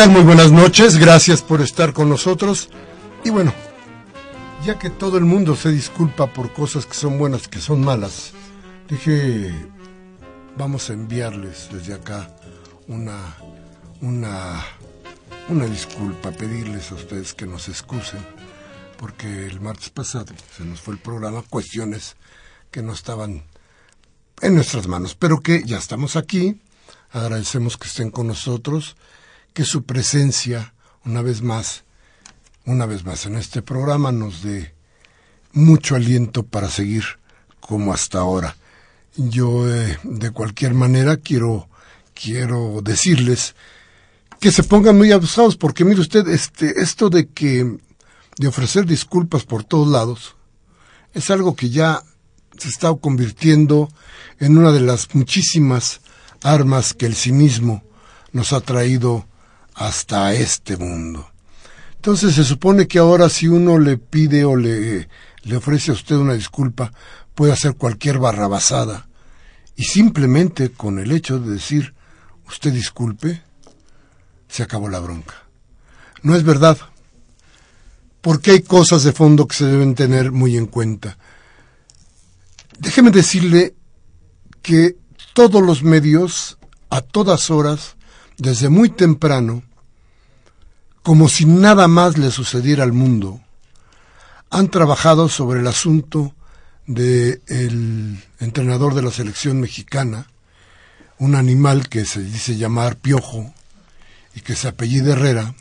[0.00, 0.10] Tal?
[0.12, 2.70] Muy buenas noches, gracias por estar con nosotros.
[3.22, 3.52] Y bueno,
[4.64, 8.32] ya que todo el mundo se disculpa por cosas que son buenas, que son malas,
[8.88, 9.54] dije,
[10.56, 12.34] vamos a enviarles desde acá
[12.88, 13.36] una,
[14.00, 14.64] una,
[15.50, 18.24] una disculpa, pedirles a ustedes que nos excusen,
[18.96, 22.16] porque el martes pasado se nos fue el programa, cuestiones
[22.70, 23.44] que no estaban
[24.40, 26.58] en nuestras manos, pero que ya estamos aquí,
[27.10, 28.96] agradecemos que estén con nosotros
[29.52, 31.84] que su presencia, una vez más,
[32.64, 34.74] una vez más en este programa nos dé
[35.52, 37.04] mucho aliento para seguir
[37.60, 38.56] como hasta ahora.
[39.16, 41.68] Yo, eh, de cualquier manera, quiero,
[42.14, 43.54] quiero decirles
[44.40, 47.78] que se pongan muy abusados, porque mire usted, este, esto de que,
[48.38, 50.36] de ofrecer disculpas por todos lados,
[51.12, 52.02] es algo que ya
[52.56, 53.88] se está convirtiendo
[54.38, 56.00] en una de las muchísimas
[56.42, 57.82] armas que el cinismo
[58.32, 59.26] nos ha traído
[59.80, 61.30] hasta este mundo.
[61.96, 65.08] Entonces se supone que ahora si uno le pide o le,
[65.42, 66.92] le ofrece a usted una disculpa,
[67.34, 69.08] puede hacer cualquier barrabasada.
[69.76, 71.94] Y simplemente con el hecho de decir,
[72.46, 73.42] usted disculpe,
[74.48, 75.34] se acabó la bronca.
[76.22, 76.76] No es verdad.
[78.20, 81.16] Porque hay cosas de fondo que se deben tener muy en cuenta.
[82.78, 83.74] Déjeme decirle
[84.60, 84.98] que
[85.32, 86.58] todos los medios,
[86.90, 87.96] a todas horas,
[88.36, 89.62] desde muy temprano,
[91.02, 93.40] como si nada más le sucediera al mundo,
[94.50, 96.34] han trabajado sobre el asunto
[96.86, 100.26] del el entrenador de la selección mexicana,
[101.18, 103.52] un animal que se dice llamar Piojo
[104.34, 105.54] y que se apellida Herrera,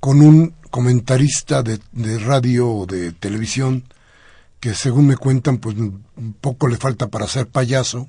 [0.00, 1.80] con un comentarista de,
[2.18, 3.84] radio o de televisión
[4.60, 5.76] que según me cuentan pues
[6.40, 8.08] poco le falta para ser payaso,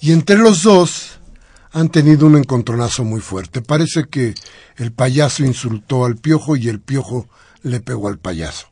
[0.00, 1.19] y entre los dos
[1.72, 3.62] han tenido un encontronazo muy fuerte.
[3.62, 4.34] Parece que
[4.76, 7.28] el payaso insultó al piojo y el piojo
[7.62, 8.68] le pegó al payaso.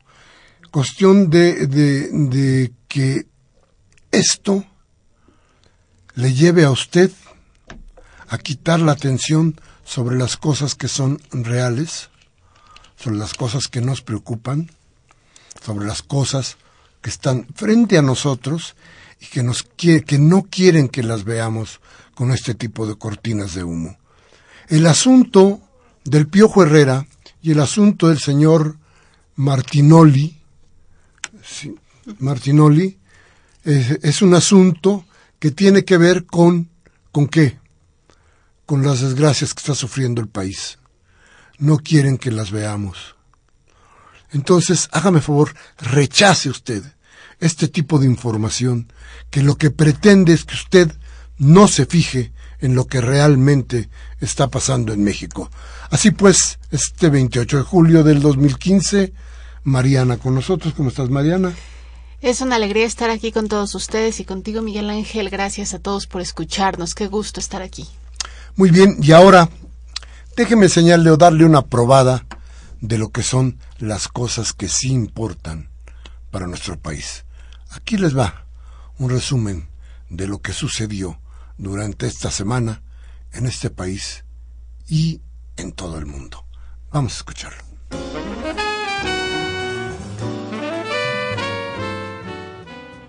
[0.71, 3.25] Cuestión de, de, de que
[4.11, 4.65] esto
[6.15, 7.11] le lleve a usted
[8.27, 12.09] a quitar la atención sobre las cosas que son reales,
[12.95, 14.69] sobre las cosas que nos preocupan,
[15.63, 16.57] sobre las cosas
[17.01, 18.75] que están frente a nosotros
[19.19, 21.81] y que, nos quiere, que no quieren que las veamos
[22.15, 23.97] con este tipo de cortinas de humo.
[24.67, 25.61] El asunto
[26.03, 27.07] del Piojo Herrera
[27.41, 28.77] y el asunto del señor
[29.35, 30.37] Martinoli,
[32.19, 32.97] Martinoli,
[33.63, 35.05] es, es, un asunto
[35.39, 36.69] que tiene que ver con,
[37.11, 37.57] ¿con qué?
[38.65, 40.79] Con las desgracias que está sufriendo el país.
[41.57, 43.15] No quieren que las veamos.
[44.31, 46.83] Entonces, hágame favor, rechace usted
[47.39, 48.91] este tipo de información,
[49.29, 50.91] que lo que pretende es que usted
[51.37, 53.89] no se fije en lo que realmente
[54.19, 55.49] está pasando en México.
[55.89, 59.13] Así pues, este 28 de julio del 2015,
[59.63, 60.73] Mariana con nosotros.
[60.75, 61.53] ¿Cómo estás, Mariana?
[62.21, 65.29] Es una alegría estar aquí con todos ustedes y contigo, Miguel Ángel.
[65.29, 66.93] Gracias a todos por escucharnos.
[66.93, 67.87] Qué gusto estar aquí.
[68.57, 69.49] Muy bien, y ahora
[70.35, 72.25] déjeme enseñarle o darle una probada
[72.81, 75.69] de lo que son las cosas que sí importan
[76.29, 77.23] para nuestro país.
[77.71, 78.48] Aquí les va
[78.99, 79.69] un resumen
[80.09, 81.19] de lo que sucedió
[81.57, 82.83] durante esta semana
[83.31, 84.25] en este país
[84.87, 85.21] y
[85.57, 86.45] en todo el mundo.
[86.91, 87.63] Vamos a escucharlo.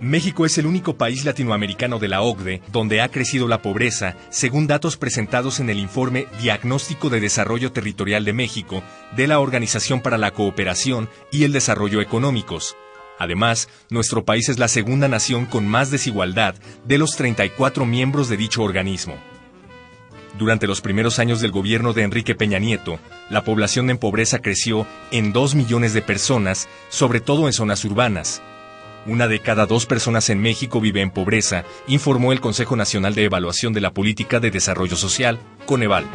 [0.00, 4.66] México es el único país latinoamericano de la OCDE donde ha crecido la pobreza, según
[4.66, 8.82] datos presentados en el informe Diagnóstico de Desarrollo Territorial de México
[9.14, 12.76] de la Organización para la Cooperación y el Desarrollo Económicos.
[13.20, 18.37] Además, nuestro país es la segunda nación con más desigualdad de los 34 miembros de
[18.37, 19.14] dicho organismo.
[20.37, 24.87] Durante los primeros años del gobierno de Enrique Peña Nieto, la población en pobreza creció
[25.12, 28.43] en 2 millones de personas, sobre todo en zonas urbanas,
[29.06, 33.25] una de cada dos personas en México vive en pobreza, informó el Consejo Nacional de
[33.25, 36.06] Evaluación de la Política de Desarrollo Social, Coneval.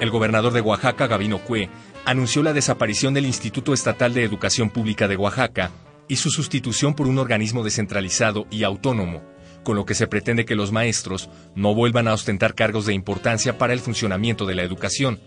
[0.00, 1.68] El gobernador de Oaxaca, Gabino Cue,
[2.04, 5.70] anunció la desaparición del Instituto Estatal de Educación Pública de Oaxaca
[6.08, 9.22] y su sustitución por un organismo descentralizado y autónomo,
[9.62, 13.58] con lo que se pretende que los maestros no vuelvan a ostentar cargos de importancia
[13.58, 15.20] para el funcionamiento de la educación.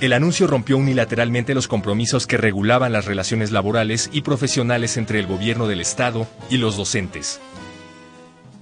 [0.00, 5.26] El anuncio rompió unilateralmente los compromisos que regulaban las relaciones laborales y profesionales entre el
[5.26, 7.40] gobierno del Estado y los docentes.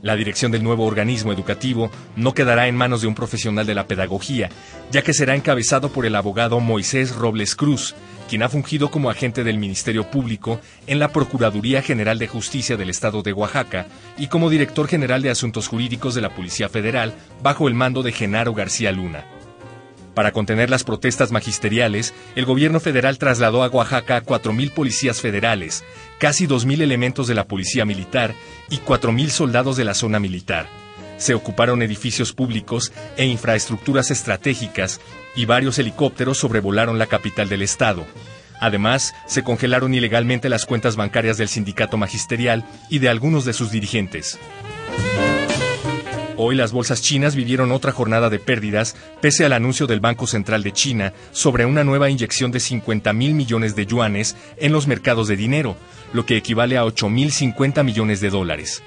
[0.01, 3.89] La dirección del nuevo organismo educativo no quedará en manos de un profesional de la
[3.89, 4.49] pedagogía,
[4.93, 7.97] ya que será encabezado por el abogado Moisés Robles Cruz,
[8.29, 12.91] quien ha fungido como agente del Ministerio Público en la Procuraduría General de Justicia del
[12.91, 13.87] Estado de Oaxaca
[14.17, 18.13] y como director general de Asuntos Jurídicos de la Policía Federal bajo el mando de
[18.13, 19.38] Genaro García Luna.
[20.19, 25.85] Para contener las protestas magisteriales, el gobierno federal trasladó a Oaxaca a 4.000 policías federales,
[26.19, 28.35] casi 2.000 elementos de la policía militar
[28.69, 30.67] y 4.000 soldados de la zona militar.
[31.19, 35.01] Se ocuparon edificios públicos e infraestructuras estratégicas
[35.37, 38.05] y varios helicópteros sobrevolaron la capital del estado.
[38.59, 43.71] Además, se congelaron ilegalmente las cuentas bancarias del sindicato magisterial y de algunos de sus
[43.71, 44.37] dirigentes.
[46.41, 50.63] Hoy las bolsas chinas vivieron otra jornada de pérdidas pese al anuncio del Banco Central
[50.63, 55.27] de China sobre una nueva inyección de 50 mil millones de yuanes en los mercados
[55.27, 55.77] de dinero,
[56.13, 58.85] lo que equivale a 8 mil 50 millones de dólares.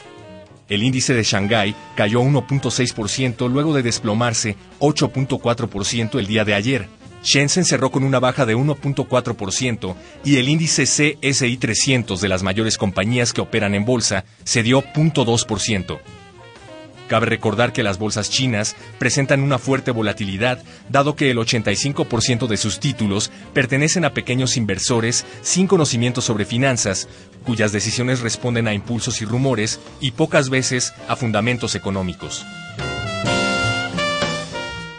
[0.69, 6.87] El índice de Shanghái cayó 1.6% luego de desplomarse 8.4% el día de ayer.
[7.21, 12.77] Shenzhen cerró con una baja de 1.4% y el índice CSI 300 de las mayores
[12.77, 15.99] compañías que operan en bolsa cedió 0.2%.
[17.11, 22.55] Cabe recordar que las bolsas chinas presentan una fuerte volatilidad, dado que el 85% de
[22.55, 27.09] sus títulos pertenecen a pequeños inversores sin conocimiento sobre finanzas,
[27.43, 32.45] cuyas decisiones responden a impulsos y rumores y pocas veces a fundamentos económicos.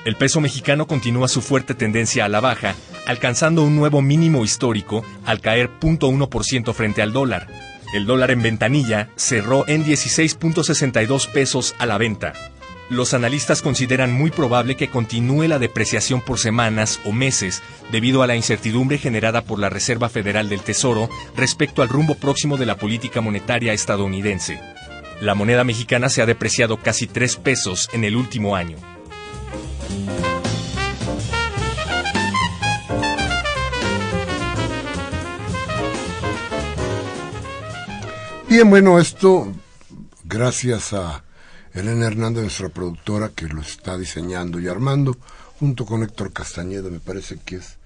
[0.05, 2.75] El peso mexicano continúa su fuerte tendencia a la baja,
[3.07, 7.72] alcanzando un nuevo mínimo histórico al caer 0.1% frente al dólar.
[7.93, 12.33] El dólar en ventanilla cerró en 16.62 pesos a la venta.
[12.89, 18.27] Los analistas consideran muy probable que continúe la depreciación por semanas o meses debido a
[18.27, 22.77] la incertidumbre generada por la Reserva Federal del Tesoro respecto al rumbo próximo de la
[22.77, 24.61] política monetaria estadounidense.
[25.21, 28.77] La moneda mexicana se ha depreciado casi 3 pesos en el último año.
[38.53, 39.51] Bien, bueno, esto
[40.25, 41.25] gracias a
[41.73, 45.17] Elena Hernández, nuestra productora, que lo está diseñando y armando,
[45.59, 47.79] junto con Héctor Castañeda, me parece que es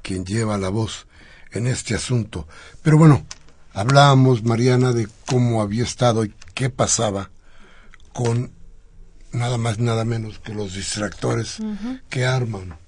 [0.00, 1.06] quien lleva la voz
[1.50, 2.48] en este asunto.
[2.80, 3.26] Pero bueno,
[3.74, 7.28] hablábamos, Mariana, de cómo había estado y qué pasaba
[8.14, 8.52] con
[9.32, 11.58] nada más, nada menos que los distractores
[12.08, 12.78] que arman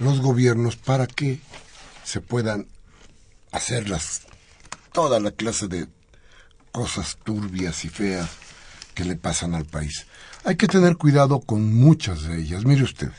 [0.00, 1.38] los gobiernos para que
[2.02, 2.66] se puedan
[3.52, 4.22] hacer las,
[4.90, 5.86] toda la clase de
[6.76, 8.28] cosas turbias y feas
[8.92, 10.06] que le pasan al país.
[10.44, 12.66] Hay que tener cuidado con muchas de ellas.
[12.66, 13.10] Mire usted.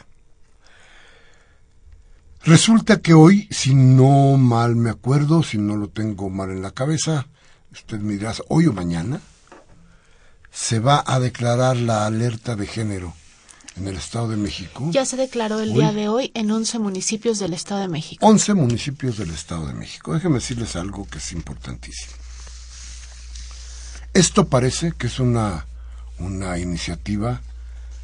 [2.44, 6.70] Resulta que hoy, si no mal me acuerdo, si no lo tengo mal en la
[6.70, 7.26] cabeza,
[7.72, 9.22] usted me dirá, hoy o mañana,
[10.52, 13.16] se va a declarar la alerta de género
[13.76, 14.88] en el Estado de México.
[14.92, 18.24] Ya se declaró el día de hoy en 11 municipios del Estado de México.
[18.24, 20.14] 11 municipios del Estado de México.
[20.14, 22.27] Déjeme decirles algo que es importantísimo.
[24.18, 25.68] Esto parece que es una,
[26.18, 27.40] una iniciativa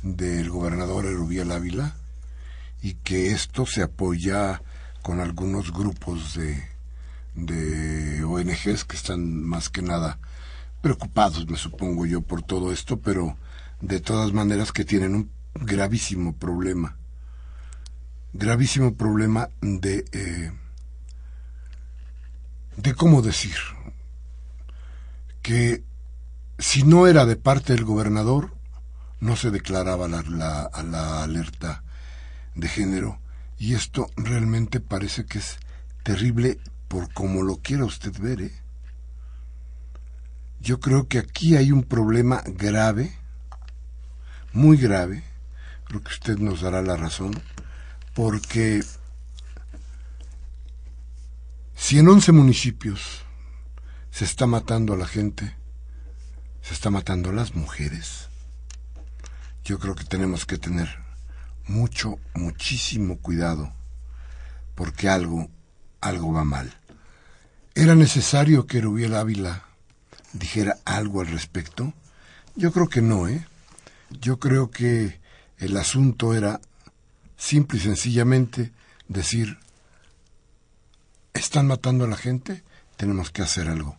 [0.03, 1.95] del gobernador Erubiel Ávila
[2.83, 4.61] y que esto se apoya
[5.01, 6.69] con algunos grupos de,
[7.33, 10.19] de ONGs que están más que nada
[10.83, 13.35] preocupados, me supongo yo, por todo esto, pero
[13.81, 16.95] de todas maneras que tienen un gravísimo problema,
[18.33, 20.51] gravísimo problema de, eh,
[22.77, 23.57] de cómo decir,
[25.41, 25.81] que
[26.57, 28.53] si no era de parte del gobernador,
[29.19, 30.21] no se declaraba la,
[30.83, 31.83] la, alerta
[32.55, 33.19] de género.
[33.57, 35.57] Y esto realmente parece que es
[36.03, 38.63] terrible por como lo quiera usted ver, ¿eh?
[40.59, 43.17] Yo creo que aquí hay un problema grave,
[44.53, 45.23] muy grave,
[45.85, 47.33] creo que usted nos dará la razón,
[48.13, 48.81] porque
[51.75, 53.23] si en 11 municipios
[54.09, 55.53] se está matando a la gente,
[56.63, 58.29] se está matando a las mujeres,
[59.65, 60.89] yo creo que tenemos que tener
[61.67, 63.73] mucho, muchísimo cuidado,
[64.73, 65.49] porque algo,
[66.01, 66.73] algo va mal.
[67.75, 69.65] ¿Era necesario que Rubiel Ávila
[70.31, 71.93] dijera algo al respecto?
[72.55, 73.45] Yo creo que no, ¿eh?
[74.09, 75.19] Yo creo que
[75.57, 76.61] el asunto era
[77.35, 78.71] simple y sencillamente
[79.09, 79.57] decir,
[81.33, 82.63] están matando a la gente,
[82.95, 83.97] tenemos que hacer algo.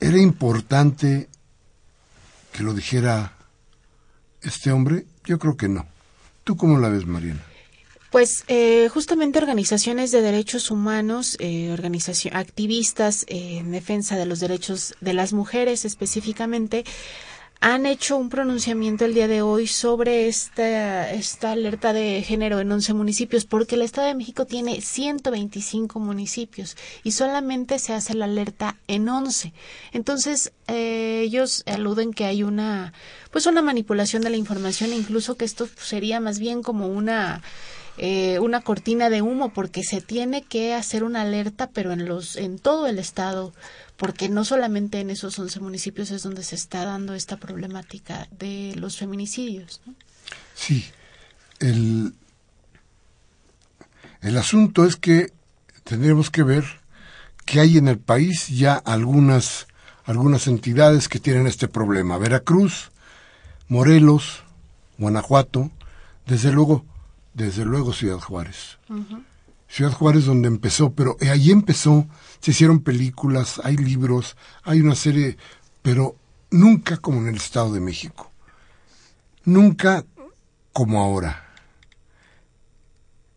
[0.00, 1.28] ¿Era importante
[2.52, 3.36] que lo dijera
[4.42, 5.04] este hombre?
[5.24, 5.86] Yo creo que no.
[6.44, 7.44] ¿Tú cómo la ves, Mariana?
[8.10, 11.76] Pues eh, justamente organizaciones de derechos humanos, eh,
[12.32, 16.84] activistas eh, en defensa de los derechos de las mujeres específicamente,
[17.60, 21.10] han hecho un pronunciamiento el día de hoy sobre esta,
[21.42, 27.10] alerta de género en 11 municipios, porque el Estado de México tiene 125 municipios y
[27.10, 29.52] solamente se hace la alerta en 11.
[29.92, 32.94] Entonces, eh, ellos aluden que hay una,
[33.30, 37.42] pues una manipulación de la información, incluso que esto sería más bien como una
[38.02, 42.36] eh, una cortina de humo porque se tiene que hacer una alerta pero en los
[42.36, 43.52] en todo el estado
[44.00, 48.72] porque no solamente en esos 11 municipios es donde se está dando esta problemática de
[48.76, 49.82] los feminicidios.
[50.54, 50.86] Sí,
[51.58, 52.14] el,
[54.22, 55.34] el asunto es que
[55.84, 56.64] tendremos que ver
[57.44, 59.66] que hay en el país ya algunas,
[60.06, 62.16] algunas entidades que tienen este problema.
[62.16, 62.92] Veracruz,
[63.68, 64.44] Morelos,
[64.96, 65.70] Guanajuato,
[66.26, 66.86] desde luego
[67.34, 68.78] desde luego Ciudad Juárez.
[69.68, 72.06] Ciudad Juárez donde empezó, pero ahí empezó,
[72.40, 75.36] se hicieron películas, hay libros, hay una serie,
[75.82, 76.16] pero
[76.50, 78.30] nunca como en el Estado de México.
[79.44, 80.04] Nunca
[80.72, 81.46] como ahora.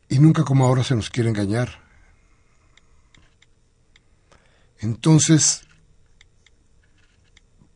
[0.10, 1.82] Y nunca como ahora se nos quiere engañar.
[4.80, 5.64] Entonces,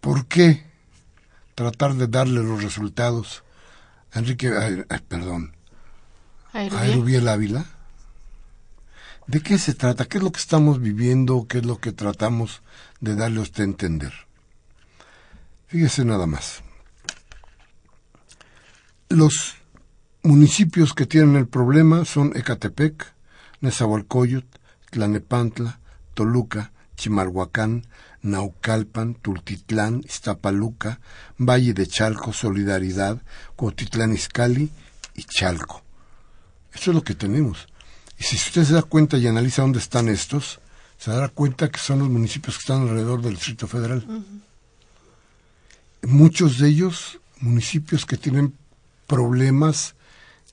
[0.02, 0.66] ¿por qué
[1.56, 3.44] tratar de darle los resultados
[4.12, 4.50] a Enrique,
[5.08, 5.56] perdón,
[6.54, 7.66] a Rubiel Ávila?
[9.28, 10.06] ¿De qué se trata?
[10.06, 11.48] ¿Qué es lo que estamos viviendo?
[11.50, 12.62] ¿Qué es lo que tratamos
[13.02, 14.14] de darle a usted a entender?
[15.68, 16.64] Fíjese nada más.
[19.10, 19.56] Los
[20.24, 23.14] municipios que tienen el problema son Ecatepec,
[23.60, 24.48] Nezahualcóyotl,
[24.92, 25.80] Tlanepantla,
[26.14, 27.86] Toluca, Chimalhuacán,
[28.22, 31.02] Naucalpan, Tultitlán, Iztapaluca,
[31.38, 33.22] Valle de Chalco, Solidaridad,
[33.58, 34.72] Cuautitlán Izcalli
[35.16, 35.84] y Chalco.
[36.74, 37.68] Eso es lo que tenemos.
[38.20, 40.60] Y si usted se da cuenta y analiza dónde están estos,
[40.98, 44.06] se dará cuenta que son los municipios que están alrededor del Distrito Federal.
[46.02, 48.56] Muchos de ellos, municipios que tienen
[49.06, 49.96] problemas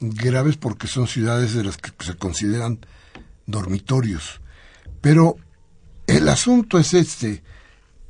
[0.00, 2.80] graves porque son ciudades de las que se consideran
[3.46, 4.40] dormitorios.
[5.00, 5.36] Pero
[6.06, 7.42] el asunto es este.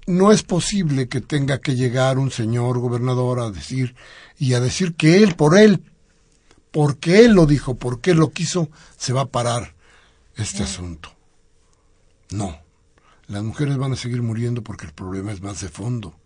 [0.06, 3.94] No es posible que tenga que llegar un señor gobernador a decir
[4.38, 5.82] y a decir que él, por él,
[6.74, 9.76] porque él lo dijo, porque él lo quiso, se va a parar
[10.34, 11.08] este asunto.
[12.30, 12.58] No,
[13.28, 16.16] las mujeres van a seguir muriendo porque el problema es más de fondo.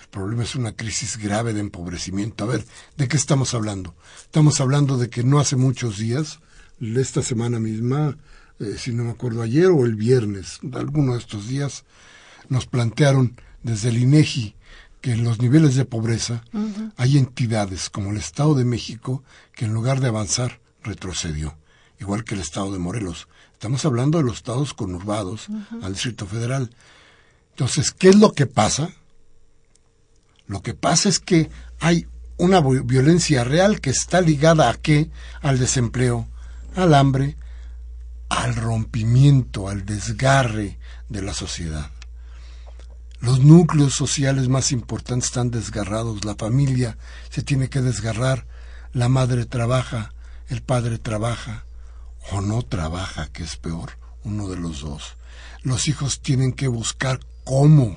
[0.00, 2.44] El problema es una crisis grave de empobrecimiento.
[2.44, 2.64] A ver,
[2.96, 3.96] ¿de qué estamos hablando?
[4.22, 6.38] Estamos hablando de que no hace muchos días,
[6.80, 8.16] esta semana misma,
[8.60, 11.82] eh, si no me acuerdo ayer o el viernes, alguno de estos días,
[12.48, 14.54] nos plantearon desde el INEGI
[15.04, 16.42] que en los niveles de pobreza
[16.96, 19.22] hay entidades como el Estado de México
[19.54, 21.58] que en lugar de avanzar retrocedió,
[22.00, 23.28] igual que el Estado de Morelos.
[23.52, 25.48] Estamos hablando de los estados conurbados
[25.82, 26.70] al Distrito Federal.
[27.50, 28.92] Entonces, ¿qué es lo que pasa?
[30.46, 32.06] Lo que pasa es que hay
[32.38, 35.10] una violencia real que está ligada a qué?
[35.42, 36.26] Al desempleo,
[36.76, 37.36] al hambre,
[38.30, 40.78] al rompimiento, al desgarre
[41.10, 41.90] de la sociedad.
[43.24, 46.98] Los núcleos sociales más importantes están desgarrados, la familia
[47.30, 48.46] se tiene que desgarrar,
[48.92, 50.12] la madre trabaja,
[50.48, 51.64] el padre trabaja
[52.32, 53.92] o no trabaja, que es peor,
[54.24, 55.16] uno de los dos.
[55.62, 57.96] Los hijos tienen que buscar cómo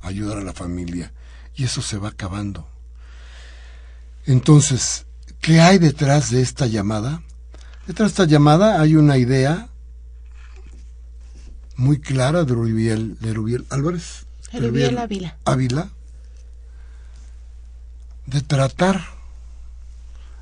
[0.00, 1.12] ayudar a la familia
[1.54, 2.66] y eso se va acabando.
[4.24, 5.04] Entonces,
[5.42, 7.22] ¿qué hay detrás de esta llamada?
[7.86, 9.68] Detrás de esta llamada hay una idea
[11.76, 14.25] muy clara de Rubiel, de Álvarez,
[15.02, 15.36] Ávila.
[15.44, 15.88] Ávila,
[18.26, 19.04] de tratar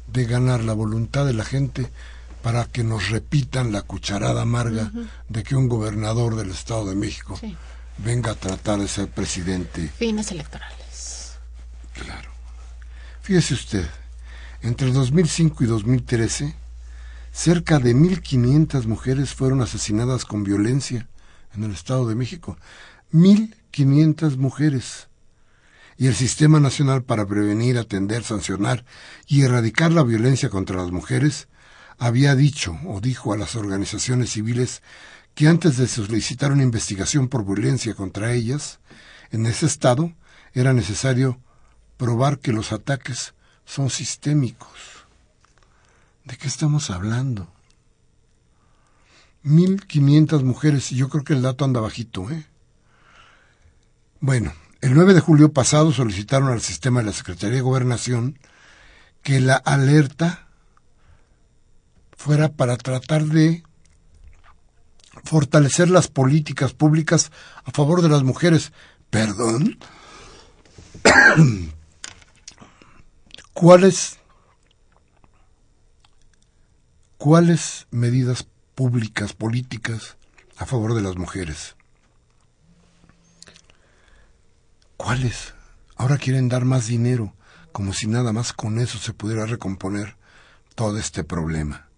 [0.07, 1.91] de ganar la voluntad de la gente
[2.43, 4.91] para que nos repitan la cucharada amarga
[5.29, 7.39] de que un gobernador del Estado de México
[7.99, 9.89] venga a tratar de ser presidente.
[9.89, 11.39] Fines electorales.
[11.95, 12.31] Claro.
[13.23, 13.89] Fíjese usted,
[14.63, 16.55] entre 2005 y 2013,
[17.33, 21.09] cerca de 1.500 mujeres fueron asesinadas con violencia
[21.55, 22.59] en el Estado de México.
[23.75, 25.09] 1.500 mujeres.
[25.97, 28.85] Y el Sistema Nacional para Prevenir, Atender, Sancionar
[29.27, 31.49] y Erradicar la Violencia contra las Mujeres
[31.99, 34.83] había dicho o dijo a las organizaciones civiles
[35.35, 38.81] que antes de solicitar una investigación por violencia contra ellas,
[39.31, 40.13] en ese estado
[40.53, 41.41] era necesario
[41.97, 45.07] probar que los ataques son sistémicos.
[46.25, 47.49] ¿De qué estamos hablando?
[49.45, 52.47] 1.500 mujeres, y yo creo que el dato anda bajito, ¿eh?
[54.21, 58.39] Bueno, el 9 de julio pasado solicitaron al sistema de la Secretaría de Gobernación
[59.23, 60.49] que la alerta
[62.17, 63.63] fuera para tratar de
[65.25, 67.33] fortalecer las políticas públicas
[67.65, 68.73] a favor de las mujeres.
[69.11, 69.79] Perdón.
[73.53, 74.19] ¿Cuáles
[77.17, 80.17] cuáles medidas públicas políticas
[80.57, 81.77] a favor de las mujeres?
[85.05, 85.53] ¿Cuáles?
[85.97, 87.35] Ahora quieren dar más dinero,
[87.73, 90.17] como si nada más con eso se pudiera recomponer
[90.75, 91.89] todo este problema.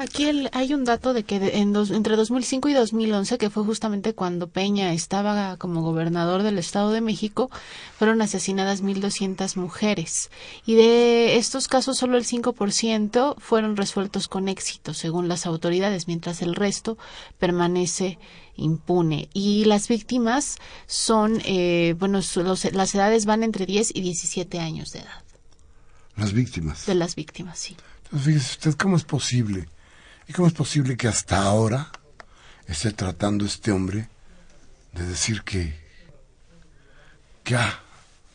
[0.00, 4.46] Aquí hay un dato de que en entre 2005 y 2011, que fue justamente cuando
[4.46, 7.50] Peña estaba como gobernador del Estado de México,
[7.98, 10.30] fueron asesinadas 1.200 mujeres.
[10.64, 16.42] Y de estos casos, solo el 5% fueron resueltos con éxito, según las autoridades, mientras
[16.42, 16.96] el resto
[17.38, 18.20] permanece
[18.54, 19.28] impune.
[19.32, 22.20] Y las víctimas son, eh, bueno,
[22.72, 25.24] las edades van entre 10 y 17 años de edad.
[26.16, 26.86] Las víctimas.
[26.86, 27.76] De las víctimas, sí.
[28.04, 29.66] Entonces, fíjese usted, ¿cómo es posible?
[30.28, 31.90] ¿Y cómo es posible que hasta ahora
[32.66, 34.08] esté tratando este hombre
[34.92, 35.74] de decir que,
[37.44, 37.80] que ah,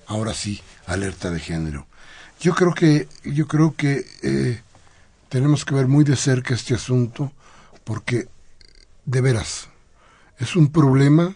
[0.08, 1.86] ahora sí, alerta de género?
[2.40, 4.62] Yo creo que, yo creo que eh,
[5.30, 7.32] tenemos que ver muy de cerca este asunto
[7.84, 8.28] porque,
[9.06, 9.68] de veras,
[10.40, 11.36] es un problema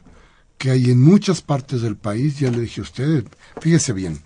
[0.58, 3.25] que hay en muchas partes del país, ya le dije a usted,
[3.62, 4.23] fíjese bien,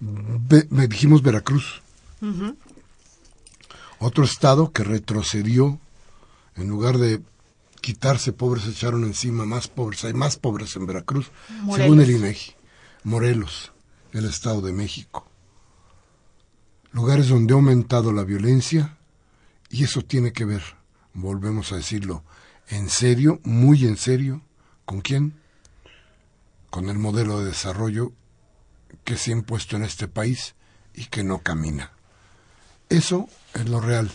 [0.00, 1.82] me dijimos Veracruz.
[4.06, 5.80] Otro estado que retrocedió,
[6.56, 7.22] en lugar de
[7.80, 10.04] quitarse pobres, echaron encima más pobres.
[10.04, 11.30] Hay más pobres en Veracruz,
[11.74, 12.52] según el INEGI.
[13.02, 13.72] Morelos,
[14.12, 15.26] el Estado de México.
[16.92, 18.98] Lugares donde ha aumentado la violencia
[19.70, 20.62] y eso tiene que ver,
[21.14, 22.24] volvemos a decirlo,
[22.68, 24.42] en serio, muy en serio,
[24.84, 25.40] ¿con quién?
[26.68, 28.12] Con el modelo de desarrollo
[29.02, 30.56] que se ha impuesto en este país
[30.92, 31.93] y que no camina.
[32.88, 34.10] Eso es lo real.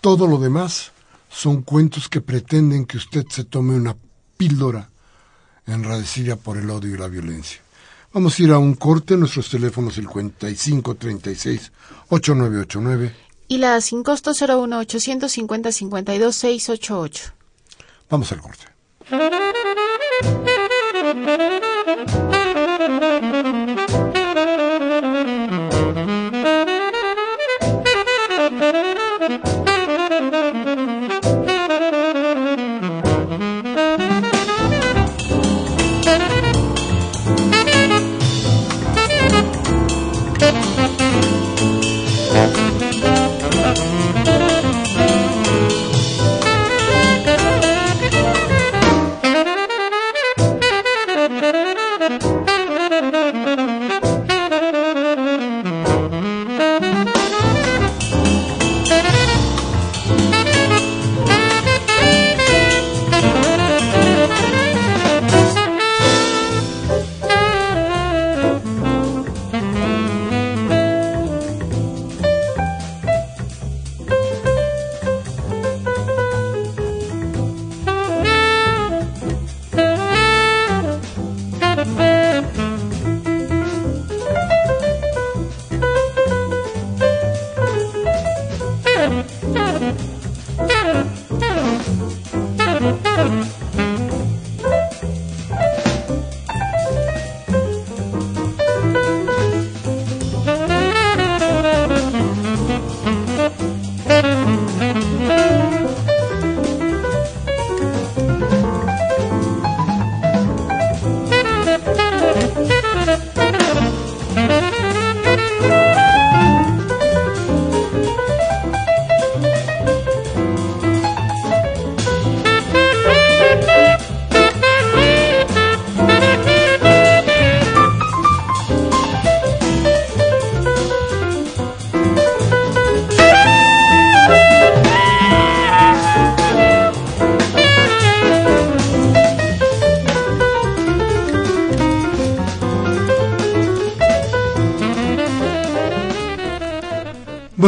[0.00, 0.92] Todo lo demás
[1.30, 3.96] son cuentos que pretenden que usted se tome una
[4.36, 4.90] píldora
[5.66, 7.60] enradecida por el odio y la violencia.
[8.12, 11.72] Vamos a ir a un corte, nuestros teléfonos 5536
[12.08, 17.32] 8989 y la sin costo 01 850 52 688.
[18.08, 18.66] Vamos al corte.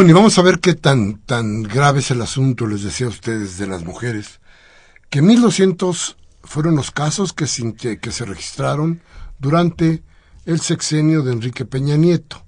[0.09, 3.59] Y vamos a ver qué tan, tan grave es el asunto, les decía a ustedes,
[3.59, 4.39] de las mujeres.
[5.11, 9.03] Que 1200 fueron los casos que que se registraron
[9.37, 10.01] durante
[10.47, 12.43] el sexenio de Enrique Peña Nieto.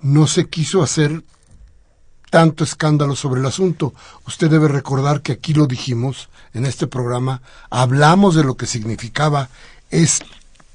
[0.00, 1.22] No se quiso hacer
[2.30, 3.92] tanto escándalo sobre el asunto.
[4.26, 9.50] Usted debe recordar que aquí lo dijimos en este programa, hablamos de lo que significaba
[9.90, 10.20] es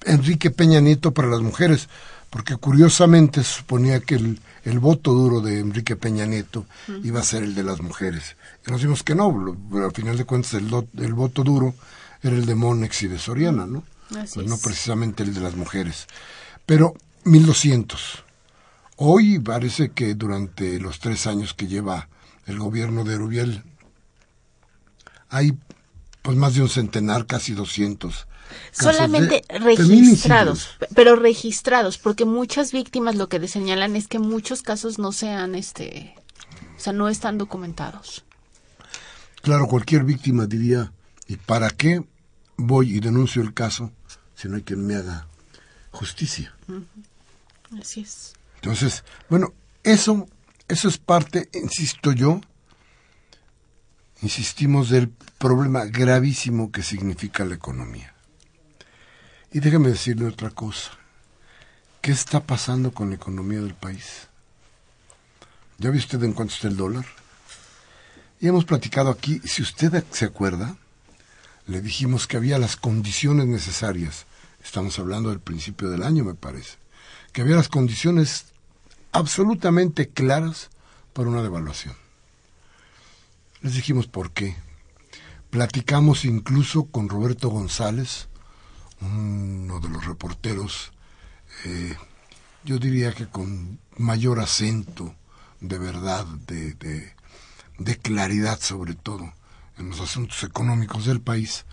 [0.05, 1.89] Enrique Peña Nieto para las mujeres,
[2.29, 4.39] porque curiosamente se suponía que el,
[4.80, 6.65] voto duro de Enrique Peña Nieto
[7.04, 8.36] iba a ser el de las mujeres.
[8.67, 11.74] Y nos dimos que no, pero al final de cuentas el, el voto duro
[12.21, 13.84] era el de Monex y de Soriana, ¿no?
[14.10, 16.08] pues no precisamente el de las mujeres.
[16.65, 16.93] Pero
[17.24, 18.24] 1200.
[18.97, 22.10] Hoy parece que durante los tres años que lleva
[22.45, 23.63] el gobierno de Rubiel
[25.30, 25.58] hay
[26.21, 28.28] pues más de un centenar, casi 200
[28.71, 35.11] Solamente registrados, pero registrados, porque muchas víctimas lo que señalan es que muchos casos no
[35.11, 36.15] sean, este,
[36.77, 38.23] o sea, no están documentados.
[39.41, 40.91] Claro, cualquier víctima diría,
[41.27, 42.03] ¿y para qué
[42.57, 43.91] voy y denuncio el caso
[44.35, 45.27] si no hay quien me haga
[45.91, 46.55] justicia?
[47.79, 48.33] Así es.
[48.55, 50.27] Entonces, bueno, eso,
[50.67, 52.41] eso es parte, insisto yo,
[54.21, 58.13] insistimos del problema gravísimo que significa la economía.
[59.51, 60.91] Y déjame decirle otra cosa.
[62.01, 64.27] ¿Qué está pasando con la economía del país?
[65.77, 67.05] ¿Ya vio usted en cuánto está el dólar?
[68.39, 70.77] Y hemos platicado aquí, si usted se acuerda,
[71.67, 74.25] le dijimos que había las condiciones necesarias.
[74.63, 76.77] Estamos hablando del principio del año, me parece.
[77.33, 78.45] Que había las condiciones
[79.11, 80.69] absolutamente claras
[81.13, 81.95] para una devaluación.
[83.61, 84.55] Les dijimos por qué.
[85.49, 88.27] Platicamos incluso con Roberto González,
[89.01, 90.91] uno de los reporteros,
[91.65, 91.95] eh,
[92.63, 95.15] yo diría que con mayor acento
[95.59, 97.13] de verdad, de,
[98.01, 99.33] claridad sobre todo
[99.77, 101.65] en los asuntos económicos del país.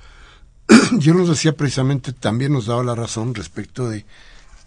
[0.99, 4.05] yo nos decía precisamente, también nos daba la razón respecto de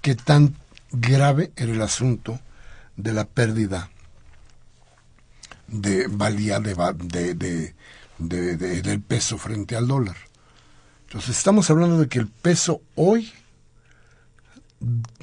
[0.02, 0.56] qué tan
[0.92, 2.40] grave era el asunto
[2.98, 3.90] de la pérdida
[5.68, 7.74] de valía de,
[8.18, 10.18] de, del peso frente al dólar.
[11.12, 13.34] Entonces estamos hablando de que el peso hoy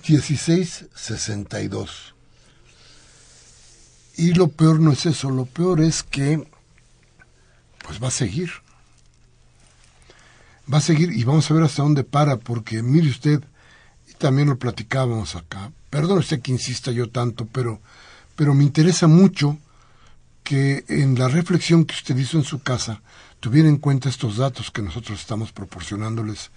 [0.02, 2.12] 16.62.
[4.18, 6.46] Y lo peor no es eso, lo peor es que
[7.86, 8.50] pues va a seguir.
[10.70, 13.42] Va a seguir y vamos a ver hasta dónde para, porque mire usted,
[14.10, 17.80] y también lo platicábamos acá, perdón usted que insista yo tanto, pero,
[18.36, 19.56] pero me interesa mucho
[20.42, 23.00] que en la reflexión que usted hizo en su casa,
[23.40, 26.50] tuviera en cuenta estos datos que nosotros estamos proporcionándoles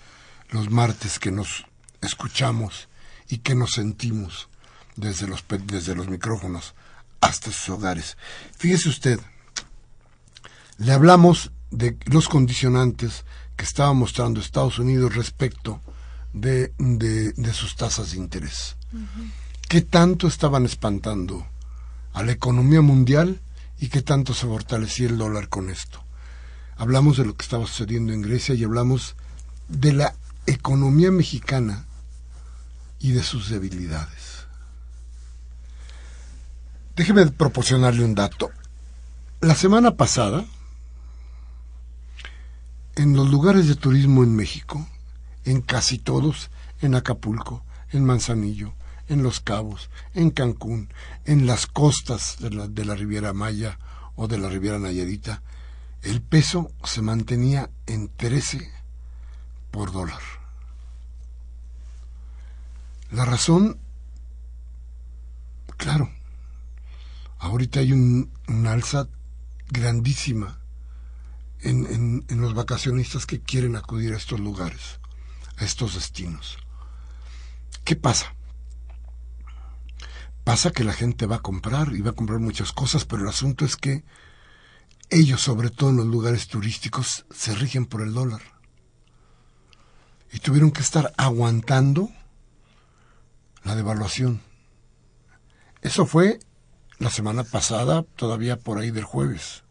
[0.49, 1.65] los martes que nos
[2.01, 2.89] escuchamos
[3.29, 4.49] y que nos sentimos
[4.95, 6.73] desde los, desde los micrófonos
[7.21, 8.17] hasta sus hogares.
[8.57, 9.19] Fíjese usted,
[10.77, 13.23] le hablamos de los condicionantes
[13.55, 15.81] que estaba mostrando Estados Unidos respecto
[16.33, 18.75] de, de, sus tasas de interés.
[19.69, 21.45] ¿Qué tanto estaban espantando
[22.13, 23.39] a la economía mundial
[23.79, 26.03] y qué tanto se fortalecía el dólar con esto?
[26.81, 29.15] Hablamos de lo que estaba sucediendo en Grecia y hablamos
[29.67, 30.15] de la
[30.47, 31.85] economía mexicana
[32.97, 34.47] y de sus debilidades.
[36.95, 38.49] Déjeme proporcionarle un dato.
[39.41, 40.43] La semana pasada,
[42.95, 44.87] en los lugares de turismo en México,
[45.45, 46.49] en casi todos,
[46.81, 48.73] en Acapulco, en Manzanillo,
[49.07, 50.91] en Los Cabos, en Cancún,
[51.25, 53.77] en las costas de la, Riviera Maya
[54.15, 55.43] o de la Riviera Nayarita,
[56.01, 58.71] el peso se mantenía en 13
[59.69, 60.21] por dólar.
[63.11, 63.79] La razón,
[65.77, 66.09] claro,
[67.39, 68.31] ahorita hay un,
[68.67, 69.07] alza
[69.69, 70.59] grandísima
[71.59, 74.99] en, en los vacacionistas que quieren acudir a estos lugares,
[75.57, 76.57] a estos destinos.
[77.83, 78.33] ¿Qué pasa?
[80.43, 83.29] Pasa que la gente va a comprar y va a comprar muchas cosas, pero el
[83.29, 84.03] asunto es que
[85.11, 88.41] ellos, sobre todo en los lugares turísticos, se rigen por el dólar.
[90.31, 92.09] Y tuvieron que estar aguantando
[93.63, 94.41] la devaluación.
[95.81, 96.39] Eso fue
[96.97, 99.63] la semana pasada, todavía por ahí del jueves.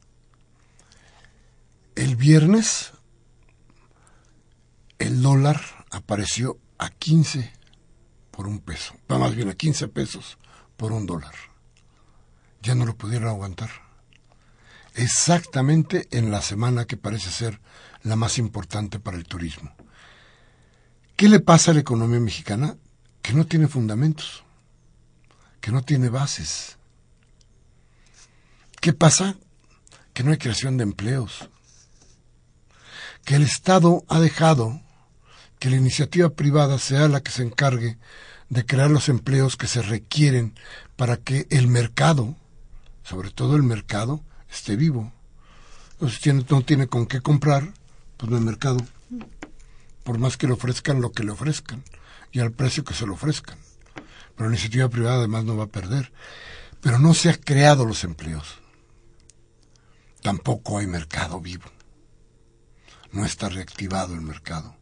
[1.94, 2.92] El viernes,
[4.98, 7.50] el dólar apareció a 15
[8.30, 10.38] por un peso, más bien a 15 pesos
[10.76, 11.34] por un dólar.
[12.60, 13.89] Ya no lo pudieron aguantar
[14.94, 17.60] exactamente en la semana que parece ser
[18.02, 19.74] la más importante para el turismo.
[21.16, 22.76] ¿Qué le pasa a la economía mexicana?
[23.22, 24.42] Que no tiene fundamentos,
[25.60, 26.78] que no tiene bases.
[28.80, 29.36] ¿Qué pasa?
[30.14, 31.50] Que no hay creación de empleos.
[33.24, 34.80] Que el Estado ha dejado
[35.58, 37.98] que la iniciativa privada sea la que se encargue
[38.48, 40.54] de crear los empleos que se requieren
[40.96, 42.34] para que el mercado,
[43.02, 45.12] sobre todo el mercado, esté vivo.
[45.92, 47.72] Entonces no tiene con qué comprar,
[48.16, 48.78] pues no hay mercado.
[50.02, 51.84] Por más que le ofrezcan lo que le ofrezcan
[52.32, 53.58] y al precio que se lo ofrezcan.
[54.36, 56.12] Pero la iniciativa privada además no va a perder.
[56.80, 58.58] Pero no se han creado los empleos.
[60.22, 61.66] Tampoco hay mercado vivo.
[63.12, 64.76] No está reactivado el mercado.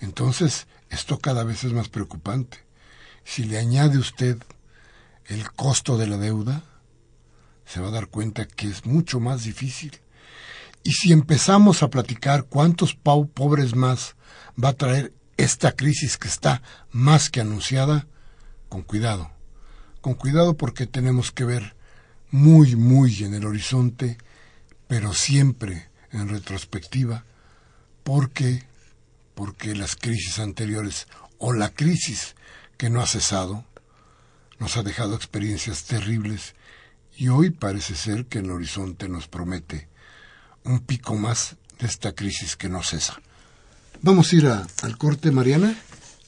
[0.00, 2.64] Entonces, esto cada vez es más preocupante.
[3.24, 4.38] Si le añade usted
[5.26, 6.62] el costo de la deuda,
[7.66, 9.92] se va a dar cuenta que es mucho más difícil.
[10.82, 14.16] Y si empezamos a platicar cuántos pobres más
[14.62, 18.06] va a traer esta crisis que está más que anunciada,
[18.68, 19.30] con cuidado.
[20.00, 21.76] Con cuidado porque tenemos que ver
[22.30, 24.18] muy, muy en el horizonte,
[24.86, 27.24] pero siempre en retrospectiva,
[28.02, 28.64] porque
[29.34, 32.34] porque las crisis anteriores o la crisis
[32.76, 33.64] que no ha cesado
[34.58, 36.54] nos ha dejado experiencias terribles
[37.16, 39.86] y hoy parece ser que el horizonte nos promete
[40.64, 43.20] un pico más de esta crisis que no cesa.
[44.02, 45.76] Vamos a ir al corte, Mariana.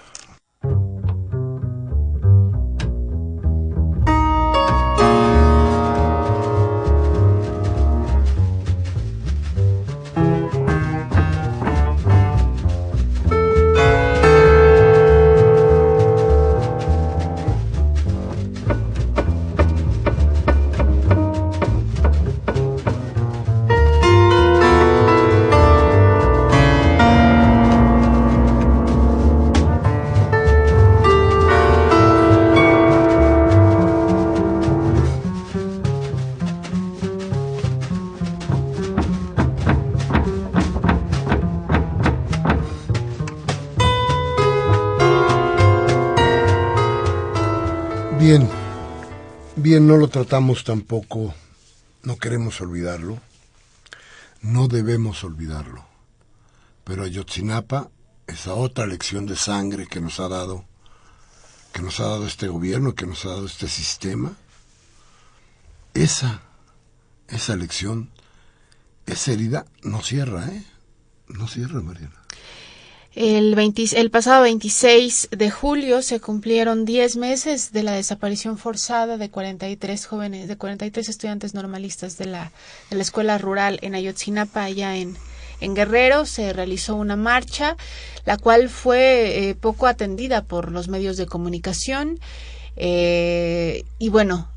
[49.87, 51.33] No lo tratamos tampoco,
[52.03, 53.21] no queremos olvidarlo,
[54.41, 55.87] no debemos olvidarlo.
[56.83, 57.89] Pero Ayotzinapa,
[58.27, 60.65] esa otra lección de sangre que nos ha dado,
[61.71, 64.33] que nos ha dado este gobierno, que nos ha dado este sistema,
[65.93, 66.41] esa,
[67.29, 68.11] esa lección,
[69.05, 70.65] esa herida no cierra, ¿eh?
[71.29, 72.26] No cierra, Mariana.
[73.19, 73.57] El,
[73.95, 80.05] el pasado 26 de julio se cumplieron 10 meses de la desaparición forzada de 43
[80.05, 82.51] jóvenes, de 43 estudiantes normalistas de la,
[82.91, 85.17] de la escuela rural en Ayotzinapa, allá en,
[85.61, 86.27] en Guerrero.
[86.27, 87.75] Se realizó una marcha,
[88.23, 92.19] la cual fue eh, poco atendida por los medios de comunicación.
[92.75, 94.47] Eh, y bueno,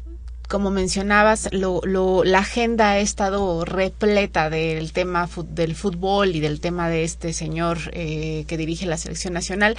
[0.50, 6.60] como mencionabas, lo, lo, la agenda ha estado repleta del tema del fútbol y del
[6.60, 9.76] tema de este señor eh, que dirige la selección nacional.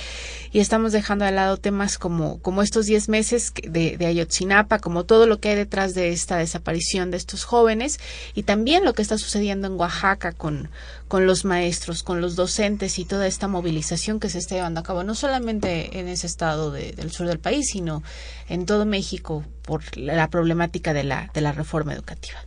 [0.53, 5.03] Y estamos dejando de lado temas como, como estos 10 meses de, de Ayotzinapa, como
[5.03, 7.99] todo lo que hay detrás de esta desaparición de estos jóvenes
[8.33, 10.69] y también lo que está sucediendo en Oaxaca con,
[11.11, 14.83] con los maestros, con los docentes y toda esta movilización que se está llevando a
[14.83, 18.01] cabo, no solamente en ese estado del sur del país, sino
[18.47, 22.39] en todo México por la problemática de la, de la reforma educativa.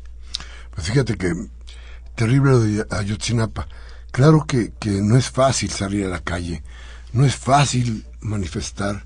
[0.74, 1.34] Pues fíjate que
[2.14, 3.68] terrible de Ayotzinapa.
[4.10, 6.62] Claro que, que no es fácil salir a la calle,
[7.12, 9.04] no es fácil manifestar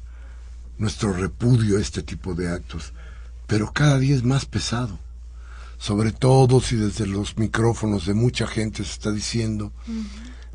[0.77, 2.93] nuestro repudio a este tipo de actos,
[3.49, 5.01] pero cada día es más pesado
[5.79, 9.73] sobre todo si desde los micrófonos de mucha gente se está diciendo,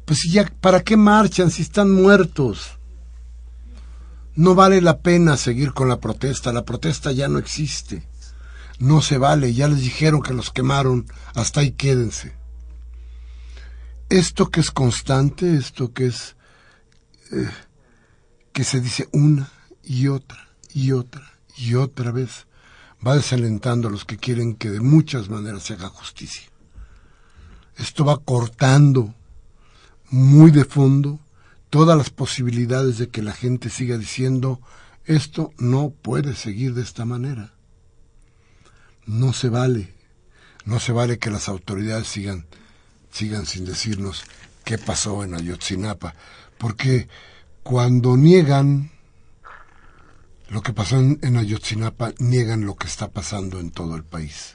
[0.05, 2.77] pues ya, ¿para qué marchan si están muertos?
[4.35, 8.07] No vale la pena seguir con la protesta, la protesta ya no existe.
[8.79, 11.05] No se vale, ya les dijeron que los quemaron,
[11.35, 12.35] hasta ahí quédense.
[14.09, 16.35] Esto que es constante, esto que es
[17.31, 17.49] eh,
[18.51, 19.51] que se dice una
[19.83, 22.47] y otra y otra y otra vez,
[23.05, 26.43] va desalentando a los que quieren que de muchas maneras se haga justicia.
[27.77, 29.13] Esto va cortando
[30.09, 31.19] muy de fondo
[31.69, 34.61] todas las posibilidades de que la gente siga diciendo
[35.05, 37.51] esto no puede seguir de esta manera.
[39.05, 39.93] No se vale,
[40.65, 42.45] no se vale que las autoridades sigan,
[43.11, 44.23] sigan sin decirnos
[44.63, 46.15] qué pasó en Ayotzinapa,
[46.57, 47.09] porque
[47.63, 48.92] cuando niegan
[50.53, 54.53] lo que pasó en, Ayotzinapa niegan lo que está pasando en todo el país.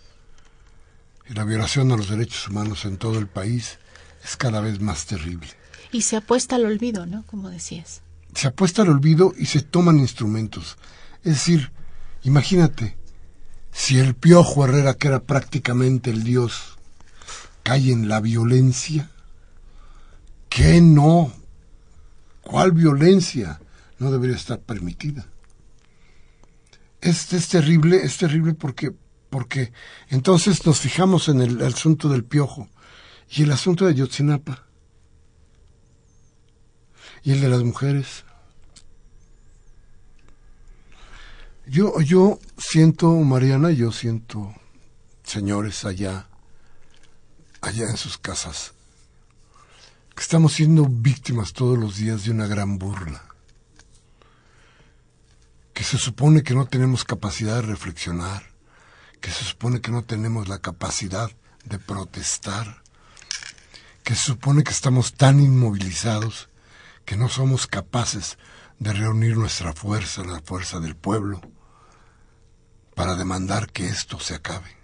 [1.28, 3.80] Y la violación a los derechos humanos en todo el país
[4.22, 5.48] es cada vez más terrible.
[5.90, 7.24] Y se apuesta al olvido, ¿no?
[7.26, 8.02] Como decías.
[8.32, 10.78] Se apuesta al olvido y se toman instrumentos.
[11.24, 11.72] Es decir,
[12.22, 12.96] imagínate,
[13.72, 16.78] si el Piojo Herrera, que era prácticamente el dios,
[17.64, 19.10] cae en la violencia,
[20.48, 21.32] ¿qué no?
[22.42, 23.60] ¿Cuál violencia
[23.98, 25.26] no debería estar permitida?
[27.00, 28.92] Es, es terrible, es terrible porque,
[29.30, 29.72] porque
[30.08, 32.68] entonces nos fijamos en el, asunto del piojo
[33.30, 34.66] y el asunto de Yotzinapa
[37.22, 38.24] y el de las mujeres.
[41.66, 44.54] Yo, yo siento, Mariana, yo siento,
[45.22, 46.28] señores allá,
[47.60, 48.72] allá en sus casas,
[50.16, 53.27] que estamos siendo víctimas todos los días de una gran burla
[55.78, 58.42] que se supone que no tenemos capacidad de reflexionar,
[59.20, 61.30] que se supone que no tenemos la capacidad
[61.64, 62.82] de protestar,
[64.02, 66.48] que se supone que estamos tan inmovilizados
[67.04, 68.38] que no somos capaces
[68.80, 71.40] de reunir nuestra fuerza, la fuerza del pueblo,
[72.96, 74.76] para demandar que esto se acabe.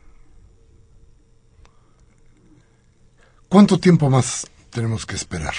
[3.48, 5.54] ¿Cuánto tiempo más tenemos que esperar?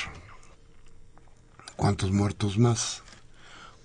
[1.76, 3.04] ¿Cuántos muertos más?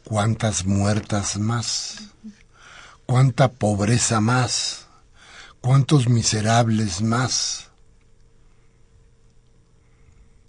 [0.04, 2.10] Cuántas muertas más,
[3.06, 4.86] cuánta pobreza más,
[5.60, 7.68] cuántos miserables más.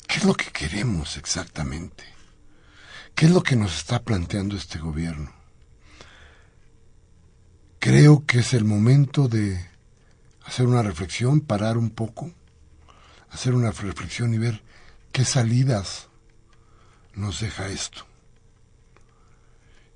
[0.08, 2.04] ¿Qué es lo que queremos exactamente?
[3.16, 5.32] ¿Qué es lo que nos está planteando este gobierno?
[7.80, 9.70] Creo que es el momento de
[10.44, 12.32] hacer una reflexión, parar un poco,
[13.30, 14.64] hacer una reflexión y ver
[15.12, 16.08] qué salidas
[17.14, 18.11] nos deja esto.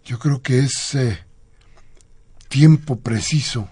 [0.06, 1.26] Yo creo que es eh,
[2.48, 3.68] tiempo preciso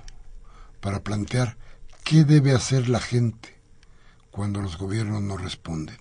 [0.82, 1.58] para plantear
[2.04, 3.56] qué debe hacer la gente
[4.32, 6.00] cuando los gobiernos no responden.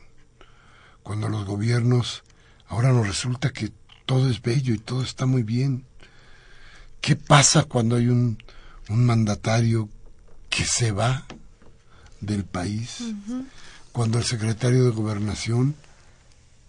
[1.03, 2.23] Cuando los gobiernos
[2.67, 3.75] ahora nos resulta que
[4.07, 5.85] todo es bello y todo está muy bien.
[7.03, 8.43] ¿Qué pasa cuando hay un,
[8.89, 9.91] un mandatario
[10.49, 11.27] que se va
[12.23, 13.05] del país?
[13.93, 15.75] Cuando el secretario de gobernación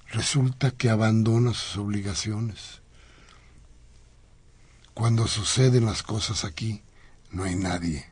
[0.10, 2.83] resulta que abandona sus obligaciones
[4.94, 6.84] cuando suceden las cosas aquí,
[7.32, 8.06] no hay nadie.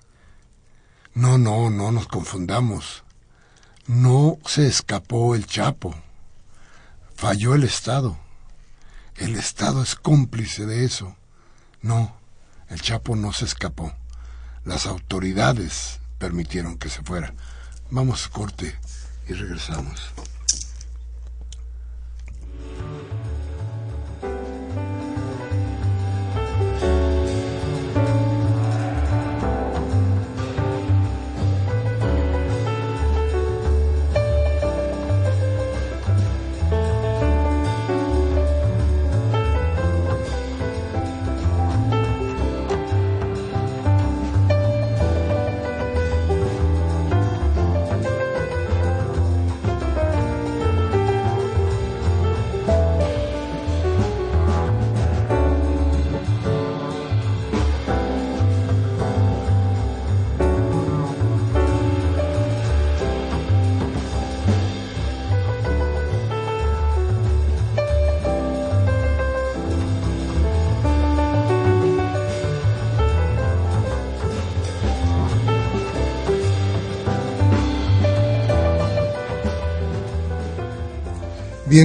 [1.14, 3.04] No, no, no nos confundamos.
[3.86, 5.94] No se escapó el Chapo.
[7.16, 8.18] Falló el Estado.
[9.18, 11.16] El Estado es cómplice de eso.
[11.82, 12.16] No,
[12.70, 13.94] el Chapo no se escapó.
[14.66, 17.34] Las autoridades permitieron que se fuera.
[17.90, 18.76] Vamos corte
[19.28, 20.00] y regresamos.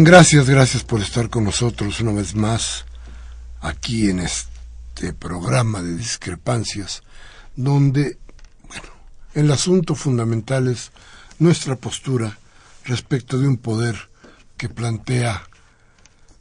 [0.07, 2.85] Gracias, gracias por estar con nosotros una vez más
[3.61, 7.03] aquí en este programa de discrepancias,
[7.57, 8.17] donde,
[8.69, 8.87] bueno,
[9.35, 10.93] el asunto fundamental es
[11.41, 12.39] nuestra postura
[12.85, 14.09] respecto de un poder
[14.57, 15.49] que plantea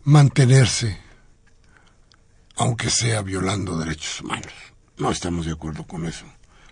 [0.04, 1.00] mantenerse,
[2.58, 4.54] aunque sea violando derechos humanos.
[5.00, 6.26] No estamos de acuerdo con eso.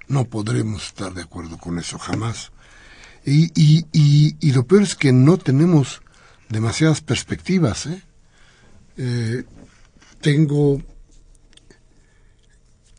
[0.08, 2.52] No podremos estar de acuerdo con eso jamás.
[3.26, 6.03] Y, y, y, y lo peor es que no tenemos
[6.54, 7.88] demasiadas perspectivas.
[7.88, 8.02] ¿eh?
[8.98, 9.44] ¿eh?
[10.22, 10.82] tengo,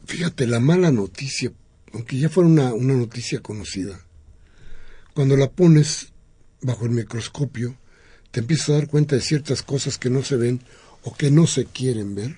[0.04, 1.50] fíjate, la mala noticia,
[1.94, 4.00] aunque ya fuera una, una noticia conocida,
[5.14, 6.08] cuando la pones
[6.60, 7.78] bajo el microscopio,
[8.30, 10.60] te empiezas a dar cuenta de ciertas cosas que no se ven
[11.02, 12.36] o que no se quieren ver,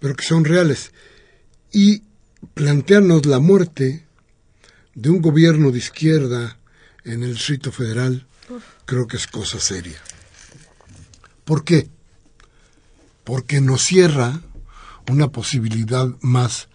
[0.00, 0.92] pero que son reales.
[1.70, 2.02] Y
[2.54, 4.06] plantearnos la muerte
[4.94, 6.58] de un gobierno de izquierda
[7.04, 8.27] en el Distrito Federal
[8.84, 10.00] creo que es cosa seria.
[11.44, 11.88] ¿Por qué?
[13.24, 14.40] Porque nos cierra
[15.08, 16.68] una posibilidad más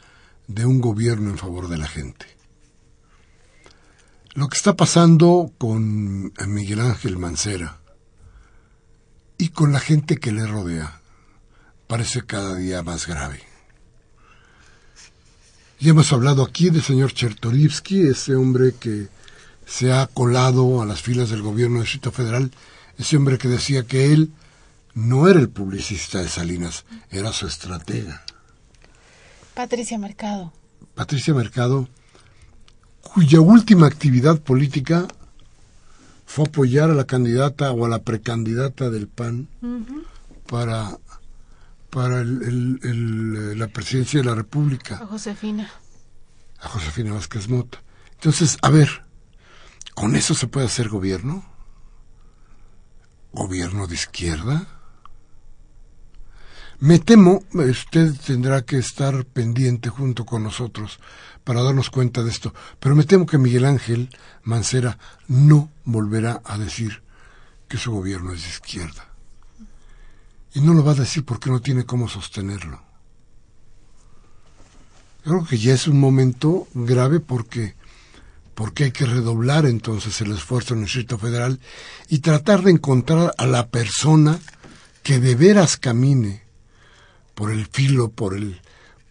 [0.48, 2.26] de un gobierno en favor de la gente.
[4.34, 7.78] Lo que está pasando con Miguel Ángel Mancera
[9.38, 11.00] y con la gente que le rodea
[11.88, 13.42] parece cada día más grave.
[15.80, 19.10] Ya hemos hablado aquí del señor Chertorivsky, ese hombre que
[19.66, 22.52] se ha colado a las filas del gobierno del Distrito Federal,
[22.98, 24.32] ese hombre que decía que él
[24.94, 28.24] no era el publicista de Salinas, era su estratega.
[29.54, 30.54] Patricia Mercado.
[30.96, 31.88] Patricia Mercado,
[33.02, 35.08] cuya última actividad política
[36.26, 39.48] fue apoyar a la candidata o a la precandidata del PAN
[40.48, 40.98] para,
[41.90, 44.96] para el, la presidencia de la República.
[44.96, 45.70] A Josefina.
[46.60, 47.82] A Josefina Vázquez Mota.
[48.14, 49.04] Entonces, a ver,
[49.94, 51.44] ¿con eso se puede hacer gobierno?
[53.32, 54.68] ¿Gobierno de izquierda?
[56.80, 61.00] Me temo, usted tendrá que estar pendiente junto con nosotros
[61.44, 64.10] para darnos cuenta de esto, pero me temo que Miguel Ángel
[64.44, 67.02] Mancera no volverá a decir
[67.70, 69.08] que su gobierno es de izquierda.
[70.54, 72.82] Y no lo va a decir porque no tiene cómo sostenerlo.
[75.24, 77.76] Creo que ya es un momento grave porque
[78.56, 81.60] porque hay que redoblar entonces el esfuerzo en el Distrito Federal
[82.10, 84.40] y tratar de encontrar a la persona
[85.02, 86.44] que de veras camine
[87.36, 88.62] por el filo, por el,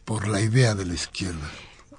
[0.04, 1.50] por la idea de la izquierda.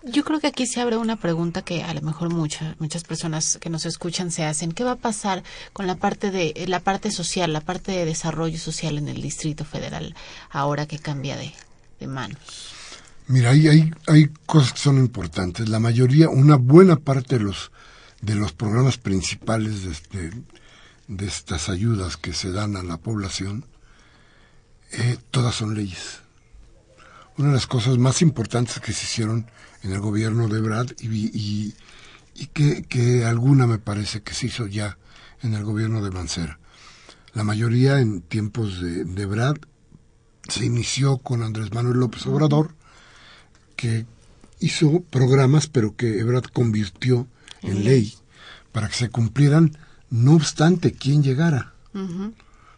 [0.05, 3.57] Yo creo que aquí se abre una pregunta que a lo mejor muchas muchas personas
[3.61, 4.73] que nos escuchan se hacen.
[4.73, 8.57] ¿Qué va a pasar con la parte de la parte social, la parte de desarrollo
[8.57, 10.13] social en el Distrito Federal
[10.49, 11.53] ahora que cambia de,
[12.01, 12.72] de manos?
[13.27, 15.69] Mira, hay, hay, cosas que son importantes.
[15.69, 17.71] La mayoría, una buena parte de los
[18.21, 20.31] de los programas principales de, este,
[21.09, 23.65] de estas ayudas que se dan a la población
[24.93, 26.21] eh, todas son leyes.
[27.37, 29.47] Una de las cosas más importantes que se hicieron
[29.81, 31.73] en el gobierno de Brad y,
[32.35, 34.97] y, que, que, alguna me parece que se hizo ya
[35.41, 36.59] en el gobierno de Mancera.
[37.33, 39.55] La mayoría en tiempos de, de Brad
[40.47, 42.75] se inició con Andrés Manuel López Obrador,
[43.83, 44.05] que
[44.61, 47.27] hizo programas, pero que Ebrard convirtió
[47.63, 48.13] en ley
[48.71, 49.77] para que se cumplieran,
[50.09, 51.73] no obstante quién llegara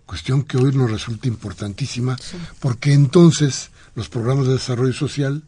[0.08, 2.18] cuestión que hoy nos resulta importantísima,
[2.60, 5.44] porque entonces los programas de desarrollo social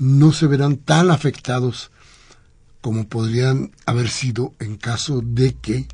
[0.00, 1.92] no se verán tan afectados
[2.80, 5.86] como podrían haber sido en caso de que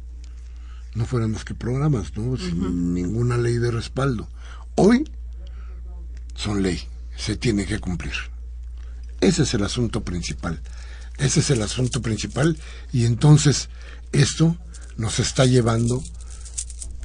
[0.95, 2.39] no fueran más que programas, ¿no?
[2.39, 4.29] Sin ninguna ley de respaldo.
[4.77, 5.05] Hoy
[6.35, 6.81] son ley,
[7.17, 8.15] se tiene que cumplir.
[9.21, 10.61] Ese es el asunto principal.
[11.19, 12.57] Ese es el asunto principal
[12.93, 13.69] y entonces
[14.13, 14.57] esto
[14.97, 16.03] nos está llevando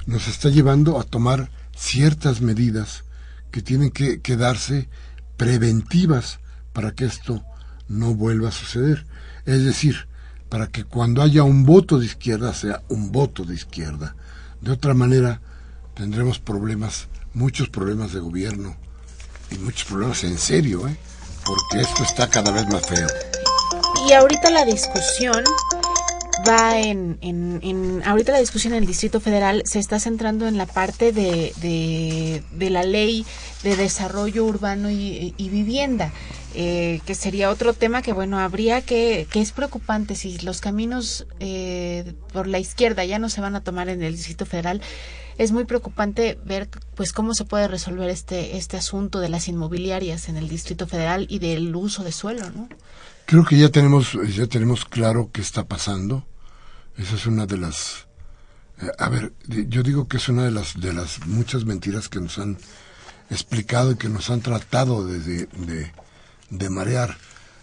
[0.06, 3.04] nos está llevando a tomar ciertas medidas
[3.50, 4.88] que tienen que, quedarse
[5.36, 6.40] preventivas
[6.72, 7.42] para que esto
[7.88, 9.06] no vuelva a suceder.
[9.46, 10.06] Es decir,
[10.48, 14.14] para que cuando haya un voto de izquierda sea un voto de izquierda.
[14.60, 15.40] De otra manera,
[15.94, 18.76] tendremos problemas, muchos problemas de gobierno
[19.50, 20.96] y muchos problemas en serio, ¿eh?
[21.44, 23.06] Porque esto está cada vez más feo.
[24.08, 25.44] Y ahorita la discusión
[26.48, 30.66] va en, en, ahorita la discusión en el Distrito Federal se está centrando en la
[30.66, 33.24] parte de, de, la ley
[33.62, 36.12] de desarrollo urbano y, vivienda.
[36.56, 41.26] Eh, que sería otro tema que bueno habría que que es preocupante si los caminos
[41.40, 44.80] eh, por la izquierda ya no se van a tomar en el Distrito Federal
[45.36, 50.28] es muy preocupante ver pues cómo se puede resolver este este asunto de las inmobiliarias
[50.28, 52.68] en el Distrito Federal y del uso de suelo no
[53.26, 56.26] creo que ya tenemos ya tenemos claro qué está pasando
[56.96, 58.06] esa es una de las...
[58.80, 62.20] Eh, a ver, yo digo que es una de las, de las muchas mentiras que
[62.20, 62.56] nos han
[63.30, 65.48] explicado y que nos han tratado de,
[66.50, 67.16] de, marear.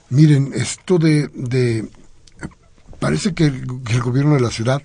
[0.10, 1.30] Miren, esto de...
[1.34, 1.90] de
[3.00, 3.66] parece que el,
[4.02, 4.82] gobierno de la ciudad,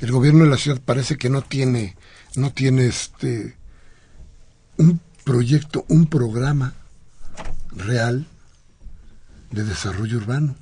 [0.00, 1.96] el gobierno de la ciudad parece que no tiene,
[2.36, 3.56] no tiene este,
[4.76, 6.74] un proyecto, un programa
[7.70, 8.26] real
[9.50, 10.56] de desarrollo urbano.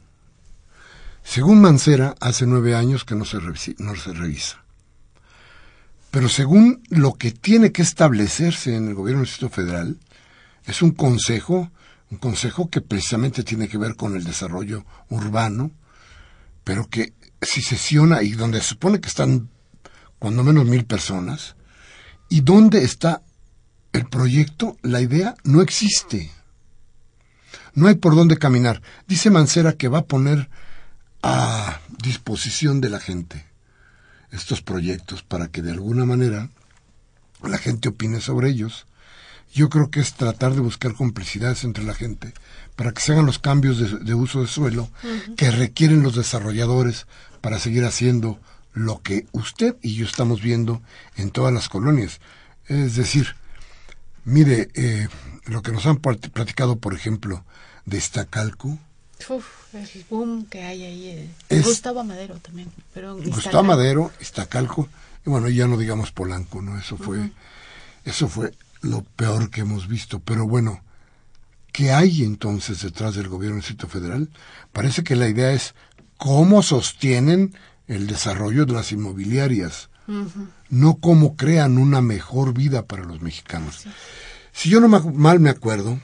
[1.23, 3.39] Según Mancera, hace nueve años que no se,
[3.79, 4.63] no se revisa.
[6.11, 9.99] Pero según lo que tiene que establecerse en el gobierno del Distrito Federal,
[10.65, 11.71] es un consejo,
[12.11, 15.73] un consejo que precisamente tiene que ver con el desarrollo urbano,
[16.65, 17.13] pero que
[17.43, 19.51] si sesiona y donde se supone que están
[20.19, 21.57] cuando menos mil personas,
[22.29, 23.23] y dónde está
[23.93, 26.31] el proyecto, la idea no existe.
[27.75, 28.83] No hay por dónde caminar.
[29.07, 30.49] Dice Mancera que va a poner
[31.23, 33.47] a disposición de la gente
[34.31, 36.51] estos proyectos para que de alguna manera
[37.43, 38.87] la gente opine sobre ellos.
[39.55, 42.35] yo creo que es tratar de buscar complicidades entre la gente
[42.75, 44.91] para que se hagan los cambios de, uso de suelo
[45.37, 47.07] que requieren los desarrolladores
[47.41, 48.39] para seguir haciendo
[48.75, 50.83] lo que usted y yo estamos viendo
[51.17, 52.21] en todas las colonias.
[52.67, 53.35] Es decir,
[54.27, 55.09] mire, eh,
[55.47, 57.45] lo que nos han platicado, por ejemplo,
[57.87, 58.79] de Iztacalco.
[59.31, 61.07] Uf, el boom que hay ahí.
[61.09, 61.31] Eh.
[61.49, 62.71] Es, Gustavo Madero también.
[62.93, 64.89] Pero Gustavo Madero, Iztacalco,
[65.25, 66.79] y bueno, ya no digamos Polanco, ¿no?
[66.79, 67.31] Eso fue,
[68.05, 68.53] eso fue
[68.83, 70.21] lo peor que hemos visto.
[70.21, 70.83] Pero bueno,
[71.73, 74.29] ¿qué hay entonces detrás del gobierno del Distrito Federal?
[74.73, 75.75] Parece que la idea es
[76.19, 77.57] cómo sostienen
[77.87, 79.89] el desarrollo de las inmobiliarias,
[80.69, 83.85] no cómo crean una mejor vida para los mexicanos.
[84.53, 85.99] Si yo no mal me acuerdo,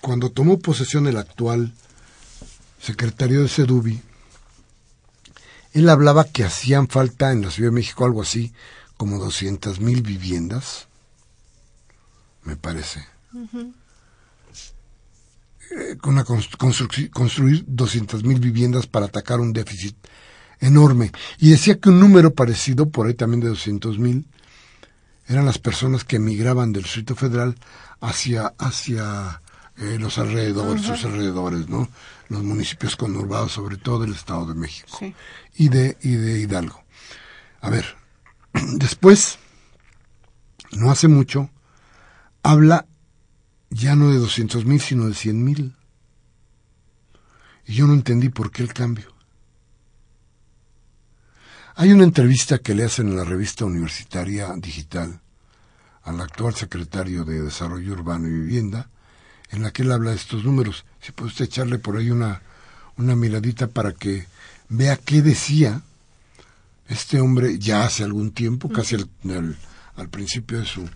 [0.00, 1.72] cuando tomó posesión el actual
[2.80, 4.00] secretario de Sedubi,
[5.72, 8.52] él hablaba que hacían falta en la Ciudad de México algo así
[8.96, 10.88] como doscientas mil viviendas,
[12.42, 13.06] me parece.
[15.70, 19.96] Eh, con una construir doscientas mil viviendas para atacar un déficit
[20.60, 21.12] enorme.
[21.38, 24.26] Y decía que un número parecido, por ahí también de doscientos mil,
[25.26, 27.54] eran las personas que emigraban del Distrito Federal
[28.00, 29.42] hacia, hacia
[29.76, 31.88] eh, los alrededores, sus alrededores, ¿no?
[32.28, 34.98] Los municipios conurbados, sobre todo del Estado de México
[35.54, 36.82] y, de, y de Hidalgo.
[37.60, 37.96] A ver,
[38.74, 39.38] después,
[40.72, 41.50] no hace mucho,
[42.42, 42.86] habla
[43.70, 45.76] ya no de doscientos mil, sino de cien mil.
[47.66, 49.14] Y yo no entendí por qué el cambio.
[51.80, 55.20] Hay una entrevista que le hacen en la revista universitaria digital
[56.02, 58.90] al actual secretario de Desarrollo Urbano y Vivienda,
[59.50, 60.84] en la que él habla de estos números.
[61.00, 62.42] Si puede usted echarle por ahí una,
[62.96, 64.26] una miradita para que
[64.68, 65.82] vea qué decía
[66.88, 69.56] este hombre ya hace algún tiempo, casi al,
[69.94, 70.90] al, principio de su,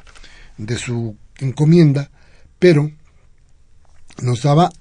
[0.59, 2.11] de su encomienda,
[2.59, 2.91] pero
[4.21, 4.73] nos daba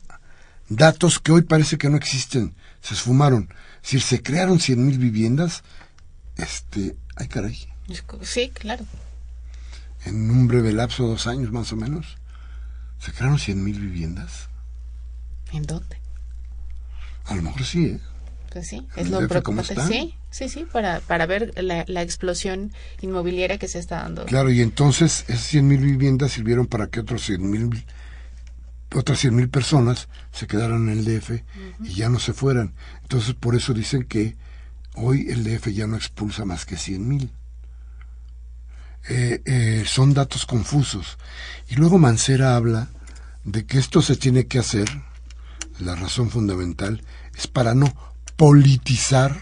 [0.68, 3.54] datos que hoy parece que no existen, se esfumaron.
[3.84, 5.64] Si se crearon cien mil viviendas,
[6.38, 7.58] este, ay caray.
[8.22, 8.86] Sí, claro.
[10.06, 12.18] En un breve lapso dos años más o menos,
[13.00, 14.50] se crearon cien mil viviendas.
[15.52, 15.98] ¿En dónde?
[17.26, 18.00] A lo mejor sí, ¿eh?
[18.52, 19.76] Pues sí, es lo preocupante.
[19.88, 24.26] Sí, sí, sí, para, para ver la, la, explosión inmobiliaria que se está dando.
[24.26, 27.86] Claro, y entonces esas cien mil viviendas sirvieron para que otros cien mil
[28.94, 31.44] otras cien mil personas se quedaran en el DF
[31.84, 32.74] y ya no se fueran.
[33.04, 34.36] Entonces por eso dicen que
[34.96, 37.32] Hoy el DF ya no expulsa más que 100.000 mil.
[39.10, 41.18] Eh, eh, son datos confusos.
[41.70, 42.90] Y luego Mancera habla
[43.44, 44.88] de que esto se tiene que hacer,
[45.80, 47.04] la razón fundamental
[47.36, 47.92] es para no
[48.36, 49.42] politizar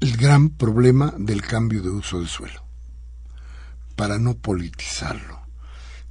[0.00, 2.64] el gran problema del cambio de uso del suelo,
[3.96, 5.40] para no politizarlo.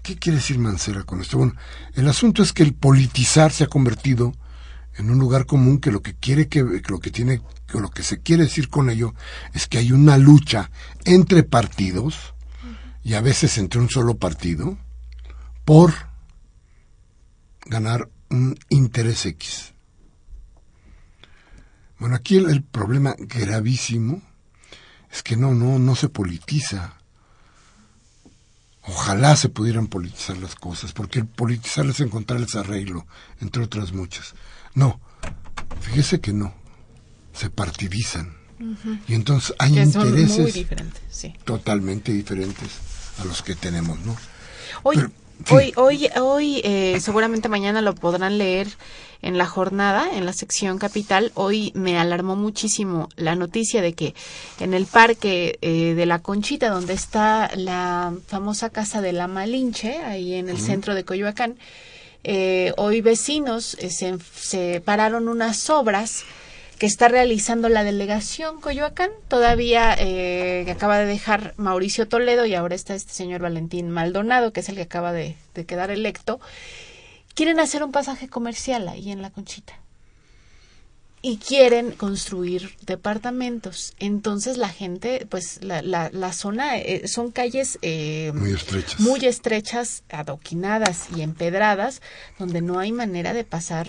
[0.02, 1.38] ¿Qué quiere decir Mancera con esto?
[1.38, 1.56] Bueno,
[1.94, 4.34] el asunto es que el politizar se ha convertido
[4.98, 7.42] en un lugar común que lo que quiere que lo que tiene
[7.74, 9.14] lo que se quiere decir con ello
[9.54, 10.70] es que hay una lucha
[11.06, 12.34] entre partidos
[13.04, 14.78] y a veces entre un solo partido
[15.66, 15.94] por
[17.66, 19.74] ganar un interés X.
[22.00, 24.22] Bueno, aquí el, el, problema gravísimo
[25.12, 26.98] es que no, no, no se politiza.
[28.82, 33.08] Ojalá se pudieran politizar las cosas, porque el politizar es encontrarles arreglo,
[33.40, 34.34] entre otras muchas.
[34.76, 35.00] No,
[35.82, 36.54] fíjese que no,
[37.34, 38.36] se partidizan.
[39.08, 40.66] Y entonces hay intereses
[41.44, 42.70] totalmente diferentes
[43.20, 44.16] a los que tenemos, ¿no?
[44.84, 44.98] Hoy,
[45.50, 48.68] hoy, hoy, hoy eh, seguramente mañana lo podrán leer
[49.22, 51.32] en la jornada, en la sección capital.
[51.34, 54.16] Hoy me alarmó muchísimo la noticia de que
[54.60, 59.98] en el parque eh, de la Conchita, donde está la famosa casa de la Malinche,
[59.98, 61.58] ahí en el centro de Coyoacán,
[62.24, 66.24] eh, hoy vecinos eh, se, se, pararon unas obras
[66.80, 72.76] que está realizando la delegación Coyoacán, todavía eh, acaba de dejar Mauricio Toledo y ahora
[72.76, 75.36] está este señor Valentín Maldonado, que es el que acaba de
[75.68, 76.40] quedar electo.
[77.36, 79.83] Quieren hacer un pasaje comercial ahí en la Conchita
[81.26, 83.94] y quieren construir departamentos.
[83.98, 89.26] Entonces la gente, pues la, la, la zona eh, son calles eh, muy estrechas, muy
[89.26, 92.02] estrechas, adoquinadas y empedradas,
[92.38, 93.88] donde no hay manera de pasar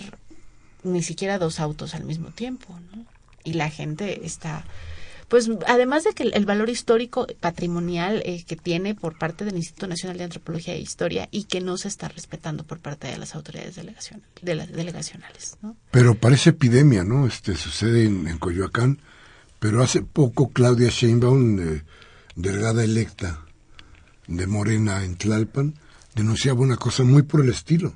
[0.83, 3.05] ni siquiera dos autos al mismo tiempo, ¿no?
[3.43, 4.63] Y la gente está
[5.27, 9.87] pues además de que el, valor histórico patrimonial eh, que tiene por parte del Instituto
[9.87, 13.33] Nacional de Antropología e Historia y que no se está respetando por parte de las
[13.35, 15.57] autoridades de las delegacionales.
[15.61, 15.75] ¿no?
[15.91, 17.25] Pero parece epidemia, ¿no?
[17.25, 18.99] Este sucede en, Coyoacán,
[19.59, 21.83] pero hace poco Claudia Sheinbaum eh,
[22.35, 23.45] delegada electa
[24.27, 25.75] de Morena en Tlalpan,
[26.13, 27.95] denunciaba una cosa muy por el estilo.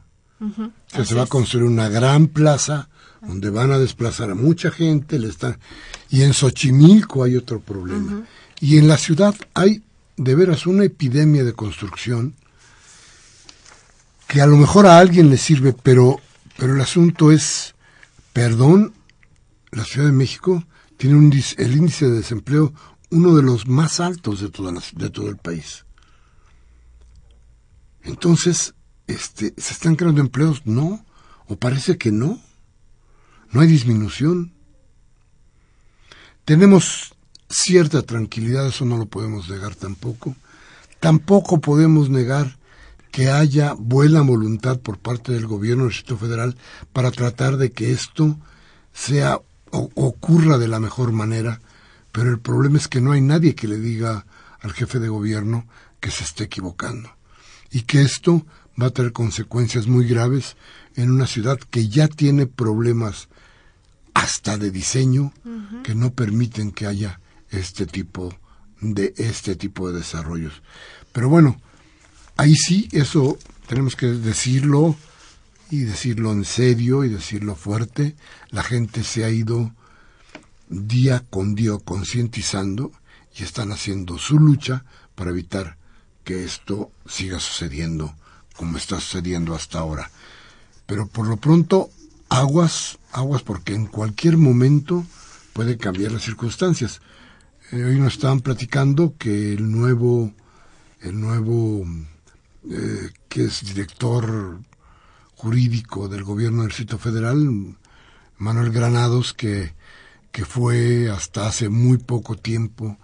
[0.91, 2.89] que se va a construir una gran plaza
[3.21, 5.57] donde van a desplazar a mucha gente, le están...
[6.09, 8.25] y en Xochimilco hay otro problema.
[8.59, 9.83] Y en la ciudad hay
[10.17, 12.35] de veras una epidemia de construcción
[14.27, 16.19] que a lo mejor a alguien le sirve, pero,
[16.57, 17.73] pero el asunto es,
[18.31, 18.93] perdón,
[19.71, 20.63] la Ciudad de México
[20.97, 22.73] tiene un, el índice de desempleo
[23.09, 25.85] uno de los más altos de, toda de todo el país.
[28.03, 28.75] Entonces,
[29.07, 30.61] este, ¿se están creando empleos?
[30.65, 31.03] No,
[31.47, 32.39] o parece que no.
[33.51, 34.53] No hay disminución.
[36.45, 37.13] Tenemos
[37.49, 40.35] cierta tranquilidad, eso no lo podemos negar tampoco.
[40.99, 42.57] Tampoco podemos negar
[43.11, 46.55] que haya buena voluntad por parte del gobierno del Distrito Federal
[46.93, 48.37] para tratar de que esto
[48.93, 49.39] sea
[49.71, 51.61] o, ocurra de la mejor manera,
[52.11, 54.25] pero el problema es que no hay nadie que le diga
[54.61, 55.65] al jefe de gobierno
[55.99, 57.09] que se esté equivocando
[57.71, 58.45] y que esto
[58.81, 60.55] va a tener consecuencias muy graves
[60.95, 63.28] en una ciudad que ya tiene problemas
[64.13, 65.33] hasta de diseño
[65.83, 68.33] que no permiten que haya este tipo
[68.81, 70.61] de este tipo de desarrollos.
[71.11, 71.59] Pero bueno,
[72.37, 73.37] ahí sí eso
[73.67, 74.95] tenemos que decirlo
[75.69, 78.15] y decirlo en serio y decirlo fuerte.
[78.49, 79.73] La gente se ha ido
[80.69, 82.91] día con día concientizando
[83.37, 84.85] y están haciendo su lucha
[85.15, 85.77] para evitar
[86.23, 88.15] que esto siga sucediendo
[88.55, 90.11] como está sucediendo hasta ahora.
[90.85, 91.89] Pero por lo pronto,
[92.29, 95.05] aguas, aguas, porque en cualquier momento
[95.53, 97.01] puede cambiar las circunstancias.
[97.71, 100.33] Eh, hoy nos estaban platicando que el nuevo,
[101.01, 101.85] el nuevo,
[102.69, 104.59] eh, que es director
[105.35, 107.75] jurídico del gobierno del Distrito Federal,
[108.37, 109.73] Manuel Granados, que,
[110.31, 112.97] que fue hasta hace muy poco tiempo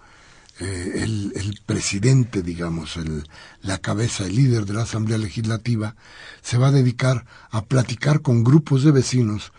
[0.58, 3.28] eh, el, presidente, digamos, el,
[3.60, 5.96] la cabeza, el líder de la Asamblea Legislativa,
[6.40, 9.52] se va a dedicar a platicar con grupos de vecinos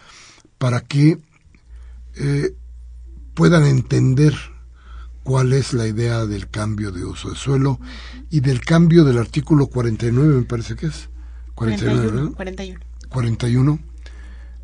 [0.58, 1.20] para que
[2.16, 2.54] eh,
[3.34, 4.34] puedan entender
[5.24, 7.80] cuál es la idea del cambio de uso de suelo
[8.30, 11.10] y del cambio del artículo 49, me parece que es.
[11.56, 12.80] 49, 41.
[13.10, 13.80] 41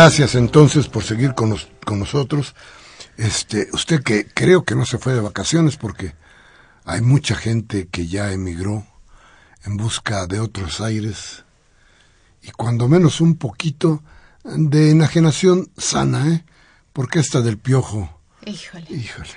[0.00, 2.54] Gracias entonces por seguir con, con nosotros.
[3.16, 6.14] Este, usted que creo que no se fue de vacaciones porque
[6.84, 8.86] hay mucha gente que ya emigró
[9.64, 11.44] en busca de otros aires
[12.44, 14.04] y cuando menos un poquito
[14.44, 16.44] de enajenación sana, ¿eh?
[16.92, 18.20] Porque esta del piojo.
[18.46, 18.86] Híjole.
[18.90, 19.30] Híjole.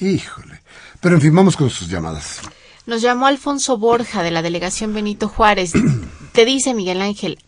[0.00, 0.62] Híjole.
[1.00, 2.40] Pero en fin, vamos con sus llamadas.
[2.86, 5.74] Nos llamó Alfonso Borja de la delegación Benito Juárez.
[6.32, 7.38] te dice Miguel Ángel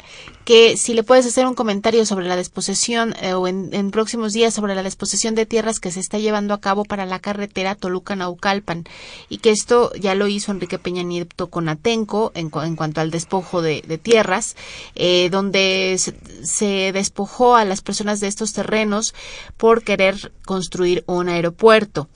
[0.44, 4.54] que si le puedes hacer un comentario sobre la desposesión eh, o en, próximos días
[4.54, 8.84] sobre la desposesión de tierras que se está llevando a cabo para la carretera Toluca-Naucalpan
[9.28, 13.62] y que esto ya lo hizo Enrique Peña Nieto con Atenco en, cuanto al despojo
[13.62, 14.56] de, tierras,
[14.94, 19.14] eh, donde se, se despojó a las personas de estos terrenos
[19.56, 22.08] por querer construir un aeropuerto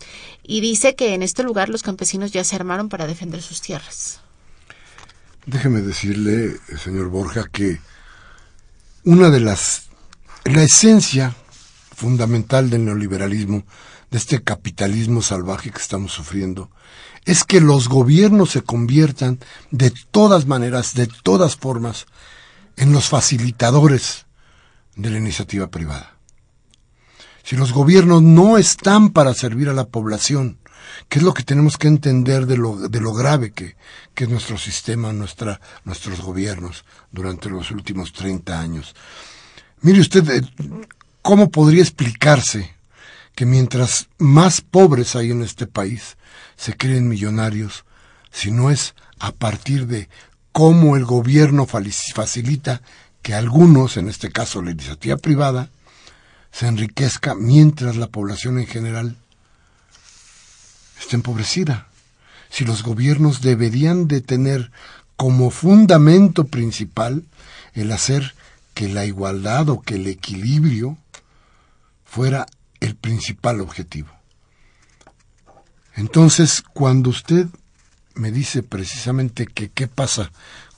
[0.43, 4.21] y dice que en este lugar los campesinos ya se armaron para defender sus tierras.
[5.47, 7.79] Déjeme decirle, señor Borja, que
[9.05, 9.89] una de las,
[10.45, 11.35] la esencia
[11.95, 13.65] fundamental del neoliberalismo,
[14.11, 16.71] de este capitalismo salvaje que estamos sufriendo,
[17.25, 19.41] es que los gobiernos se conviertan
[19.71, 22.07] de todas maneras, de todas formas,
[22.77, 24.27] en los facilitadores
[24.97, 26.17] de la iniciativa privada.
[27.43, 30.59] Si los gobiernos no están para servir a la población,
[31.09, 33.77] ¿Qué es lo que tenemos que entender de lo, grave que,
[34.15, 38.95] que es nuestro sistema, nuestra, nuestros gobiernos durante los últimos 30 años?
[39.81, 40.43] Mire usted, eh,
[41.23, 42.75] ¿cómo podría explicarse
[43.35, 46.17] que mientras más pobres hay en este país,
[46.57, 47.85] se creen millonarios,
[48.31, 50.09] si no es a partir de
[50.53, 52.81] cómo el gobierno facilita
[53.23, 55.71] que algunos, en este caso la iniciativa privada,
[56.53, 59.17] se enriquezca mientras la población en general
[61.05, 61.87] está empobrecida.
[62.51, 64.71] Si los gobiernos deberían de tener
[65.17, 67.25] como fundamento principal
[67.75, 68.35] el hacer
[68.75, 70.99] que la igualdad o que el equilibrio
[72.05, 72.47] fuera
[72.81, 74.09] el principal objetivo.
[75.95, 77.47] Entonces, cuando usted
[78.15, 80.31] me dice precisamente que qué pasa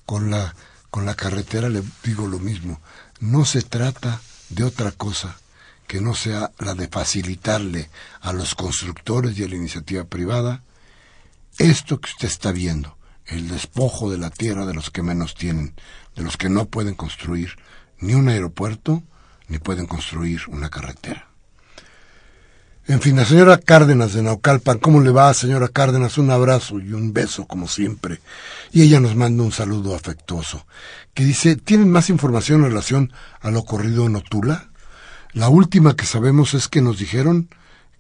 [0.05, 0.55] con la
[0.91, 2.81] con la carretera, le digo lo mismo.
[3.21, 5.37] No se trata de otra cosa
[5.87, 10.63] que no sea la de facilitarle a los constructores y a la iniciativa privada
[11.59, 15.75] esto que usted está viendo, el despojo de la tierra de los que menos tienen,
[16.15, 17.57] de los que no pueden construir
[17.99, 19.03] ni un aeropuerto
[19.49, 21.29] ni pueden construir una carretera.
[22.89, 26.19] En fin, la señora Cárdenas de Naucalpan, ¿cómo le va, señora Cárdenas?
[26.19, 28.21] Un abrazo y un beso, como siempre.
[28.71, 30.67] Y ella nos manda un saludo afectuoso,
[31.13, 34.71] que dice, ¿tienen más información en relación a lo ocurrido en Otula?
[35.37, 37.51] La última que sabemos es que nos dijeron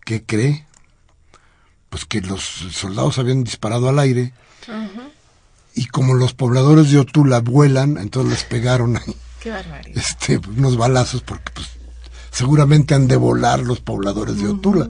[0.07, 0.66] que cree,
[1.91, 4.32] pues que los soldados habían disparado al aire
[5.74, 9.14] y como los pobladores de Otula vuelan, entonces les pegaron ahí.
[9.95, 11.68] Este, unos balazos porque pues
[12.32, 14.89] seguramente han de volar los pobladores de Otula,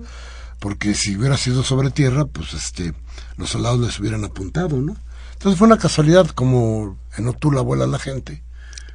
[0.60, 2.94] porque si hubiera sido sobre tierra, pues este
[3.36, 4.96] los soldados les hubieran apuntado, ¿no?
[5.32, 8.45] Entonces fue una casualidad como en Otula vuela la gente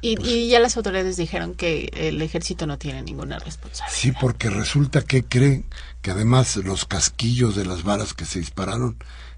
[0.02, 3.96] y, y, ya las autoridades dijeron que el ejército no tiene ninguna responsabilidad.
[3.96, 5.62] Sí, porque resulta que cree
[6.02, 8.96] que además los casquillos de las balas que se dispararon,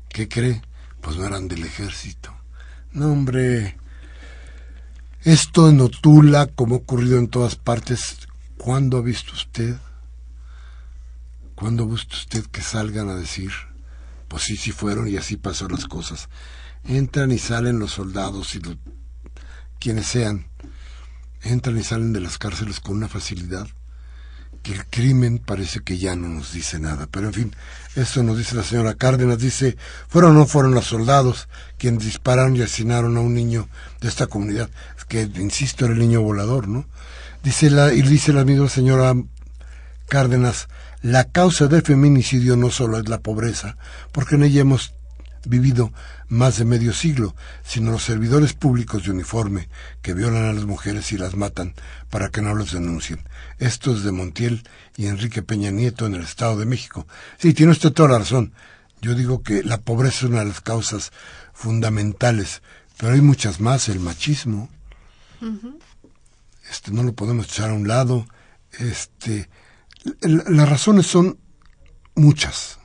[0.08, 0.62] ¿qué cree?
[1.02, 2.34] Pues no eran del ejército.
[2.92, 3.76] No, hombre.
[5.22, 9.76] Esto en Otula, como ha ocurrido en todas partes, ¿cuándo ha visto usted?
[11.54, 13.50] ¿Cuándo ha visto usted que salgan a decir?
[14.28, 16.30] Pues sí, sí fueron y así pasó las cosas.
[16.84, 18.62] Entran y salen los soldados y
[19.78, 20.46] quienes sean
[21.44, 23.66] entran y salen de las cárceles con una facilidad
[24.64, 27.06] que el crimen parece que ya no nos dice nada.
[27.10, 27.56] Pero en fin,
[27.96, 29.76] esto nos dice la señora Cárdenas, dice,
[30.08, 33.68] fueron o no fueron los soldados quienes dispararon y asesinaron a un niño
[34.00, 34.70] de esta comunidad,
[35.06, 36.86] que insisto era el niño volador, ¿no?
[37.42, 39.14] Dice la, y dice la misma señora
[40.08, 40.68] Cárdenas,
[41.02, 43.76] la causa del feminicidio no solo es la pobreza,
[44.12, 44.94] porque en ella hemos
[45.44, 45.92] vivido
[46.28, 49.68] más de medio siglo, sino los servidores públicos de uniforme
[50.02, 51.74] que violan a las mujeres y las matan
[52.10, 53.20] para que no los denuncien.
[53.58, 54.66] Esto es de Montiel
[54.96, 57.06] y Enrique Peña Nieto en el Estado de México.
[57.38, 58.52] Sí, tiene usted toda la razón.
[59.00, 61.12] Yo digo que la pobreza es una de las causas
[61.52, 62.62] fundamentales,
[62.96, 64.70] pero hay muchas más, el machismo.
[66.70, 68.26] Este no lo podemos echar a un lado.
[68.78, 69.48] Este
[70.20, 71.38] las razones son
[72.14, 72.78] muchas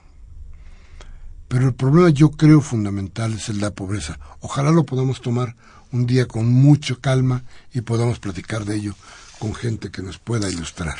[1.50, 4.20] pero el problema yo creo fundamental es el de la pobreza.
[4.39, 5.56] Ojalá lo podamos tomar
[5.91, 7.43] un día con mucha calma
[7.74, 8.95] y podamos platicar de ello
[9.39, 10.97] con gente que nos pueda ilustrar.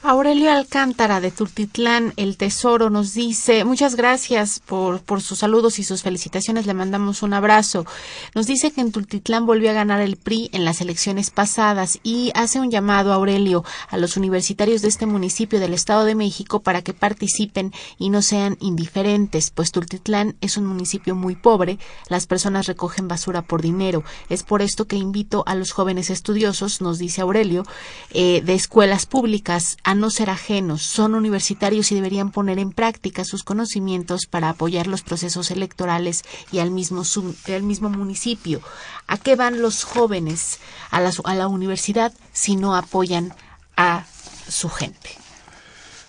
[0.00, 6.04] Aurelio Alcántara de Tultitlán, El Tesoro, nos dice, muchas gracias por, sus saludos y sus
[6.04, 7.84] felicitaciones, le mandamos un abrazo.
[8.32, 12.30] Nos dice que en Tultitlán volvió a ganar el PRI en las elecciones pasadas y
[12.36, 16.82] hace un llamado, Aurelio, a los universitarios de este municipio del Estado de México para
[16.82, 22.66] que participen y no sean indiferentes, pues Tultitlán es un municipio muy pobre, las personas
[22.68, 24.04] recogen basura por dinero.
[24.28, 27.64] Es por esto que invito a los jóvenes estudiosos, nos dice Aurelio,
[28.12, 33.24] eh, de escuelas públicas a no ser ajenos, son universitarios y deberían poner en práctica
[33.24, 37.04] sus conocimientos para apoyar los procesos electorales y al mismo,
[37.46, 38.60] al mismo municipio.
[39.06, 40.58] ¿A qué van los jóvenes
[40.90, 43.32] a la, a la universidad si no apoyan
[43.78, 44.04] a
[44.46, 45.08] su gente?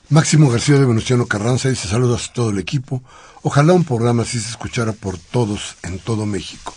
[0.09, 3.01] Máximo García de Venustiano Carranza dice saludos a todo el equipo.
[3.43, 6.75] Ojalá un programa así se escuchara por todos en todo México.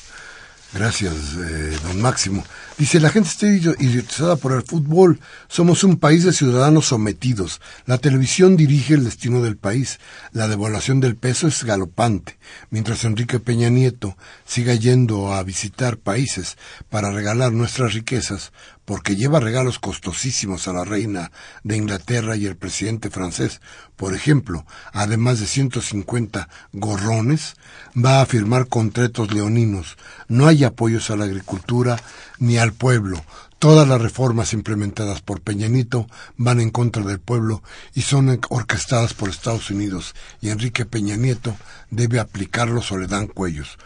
[0.72, 2.44] Gracias, eh, don Máximo.
[2.78, 5.20] Dice, la gente está idiotizada por el fútbol.
[5.48, 7.60] Somos un país de ciudadanos sometidos.
[7.86, 10.00] La televisión dirige el destino del país.
[10.32, 12.38] La devaluación del peso es galopante.
[12.70, 14.16] Mientras Enrique Peña Nieto
[14.46, 16.56] siga yendo a visitar países
[16.88, 18.52] para regalar nuestras riquezas,
[18.85, 21.30] porque lleva regalos costosísimos a la reina
[21.62, 23.61] de Inglaterra y el presidente francés,
[23.97, 27.55] por ejemplo, además de 150 gorrones,
[27.97, 29.97] va a firmar contratos leoninos.
[30.28, 32.03] No hay apoyos a la agricultura
[32.39, 33.24] ni al pueblo.
[33.61, 37.62] Todas las reformas implementadas por Peñanito van en contra del pueblo
[37.95, 41.57] y son orquestadas por Estados Unidos y Enrique Peña Nieto
[41.89, 43.78] debe aplicarlos o le dan cuellos.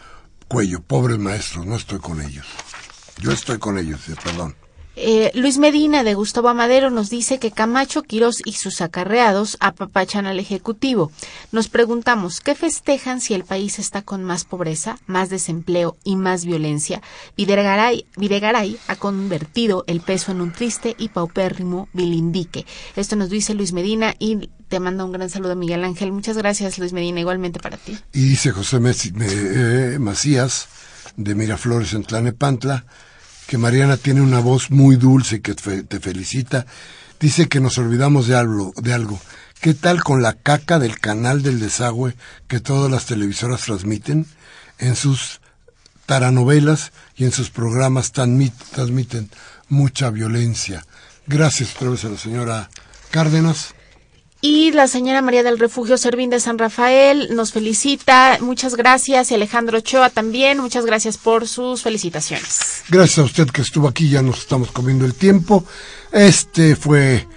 [0.47, 2.47] Cuello, pobres maestros, no estoy con ellos.
[3.19, 4.55] Yo estoy con ellos, perdón.
[4.99, 10.25] Eh, Luis Medina de Gustavo Amadero nos dice que Camacho, Quirós y sus acarreados apapachan
[10.25, 11.11] al Ejecutivo.
[11.51, 16.45] Nos preguntamos, ¿qué festejan si el país está con más pobreza, más desempleo y más
[16.45, 17.03] violencia?
[17.37, 22.65] Videgaray, Videgaray ha convertido el peso en un triste y paupérrimo bilindique.
[22.95, 26.11] Esto nos dice Luis Medina y te manda un gran saludo Miguel Ángel.
[26.11, 27.95] Muchas gracias Luis Medina, igualmente para ti.
[28.13, 30.67] Y dice José eh, Macías
[31.17, 32.83] de Miraflores en Tlanepantla
[33.47, 36.65] que Mariana tiene una voz muy dulce que te felicita.
[37.19, 39.19] Dice que nos olvidamos de algo, de algo.
[39.61, 42.15] ¿Qué tal con la caca del canal del desagüe
[42.47, 44.27] que todas las televisoras transmiten?
[44.77, 45.41] En sus
[46.05, 49.29] taranovelas y en sus programas transmiten
[49.67, 50.85] mucha violencia.
[51.25, 52.69] Gracias otra vez a la señora
[53.09, 53.73] Cárdenas.
[54.39, 58.37] Y la señora María del Refugio Servín de San Rafael nos felicita.
[58.39, 59.31] Muchas gracias.
[59.31, 60.59] Y Alejandro Ochoa también.
[60.59, 62.83] Muchas gracias por sus felicitaciones.
[62.89, 64.09] Gracias a usted que estuvo aquí.
[64.09, 65.65] Ya nos estamos comiendo el tiempo.
[66.11, 67.27] Este fue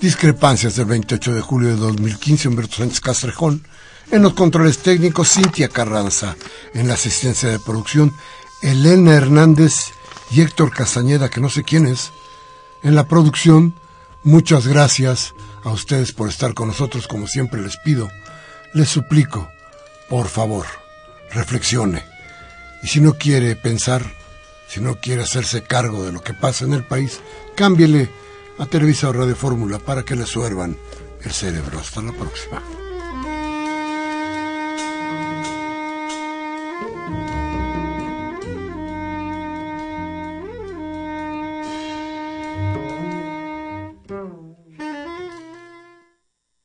[0.00, 2.48] Discrepancias del 28 de julio de 2015.
[2.48, 3.64] Humberto Sánchez Castrejón.
[4.10, 6.36] En los controles técnicos, Cintia Carranza.
[6.74, 8.12] En la asistencia de producción,
[8.60, 9.74] Elena Hernández
[10.30, 12.10] y Héctor Castañeda, que no sé quién es.
[12.82, 13.74] En la producción,
[14.22, 15.34] muchas gracias
[15.64, 18.10] a ustedes por estar con nosotros, como siempre les pido,
[18.72, 19.50] les suplico,
[20.08, 20.66] por favor,
[21.30, 22.04] reflexione.
[22.82, 24.02] Y si no quiere pensar,
[24.68, 27.20] si no quiere hacerse cargo de lo que pasa en el país,
[27.54, 28.10] cámbiele
[28.58, 30.76] a Televisa o Radio Fórmula para que le suervan
[31.22, 31.78] el cerebro.
[31.78, 32.62] Hasta la próxima.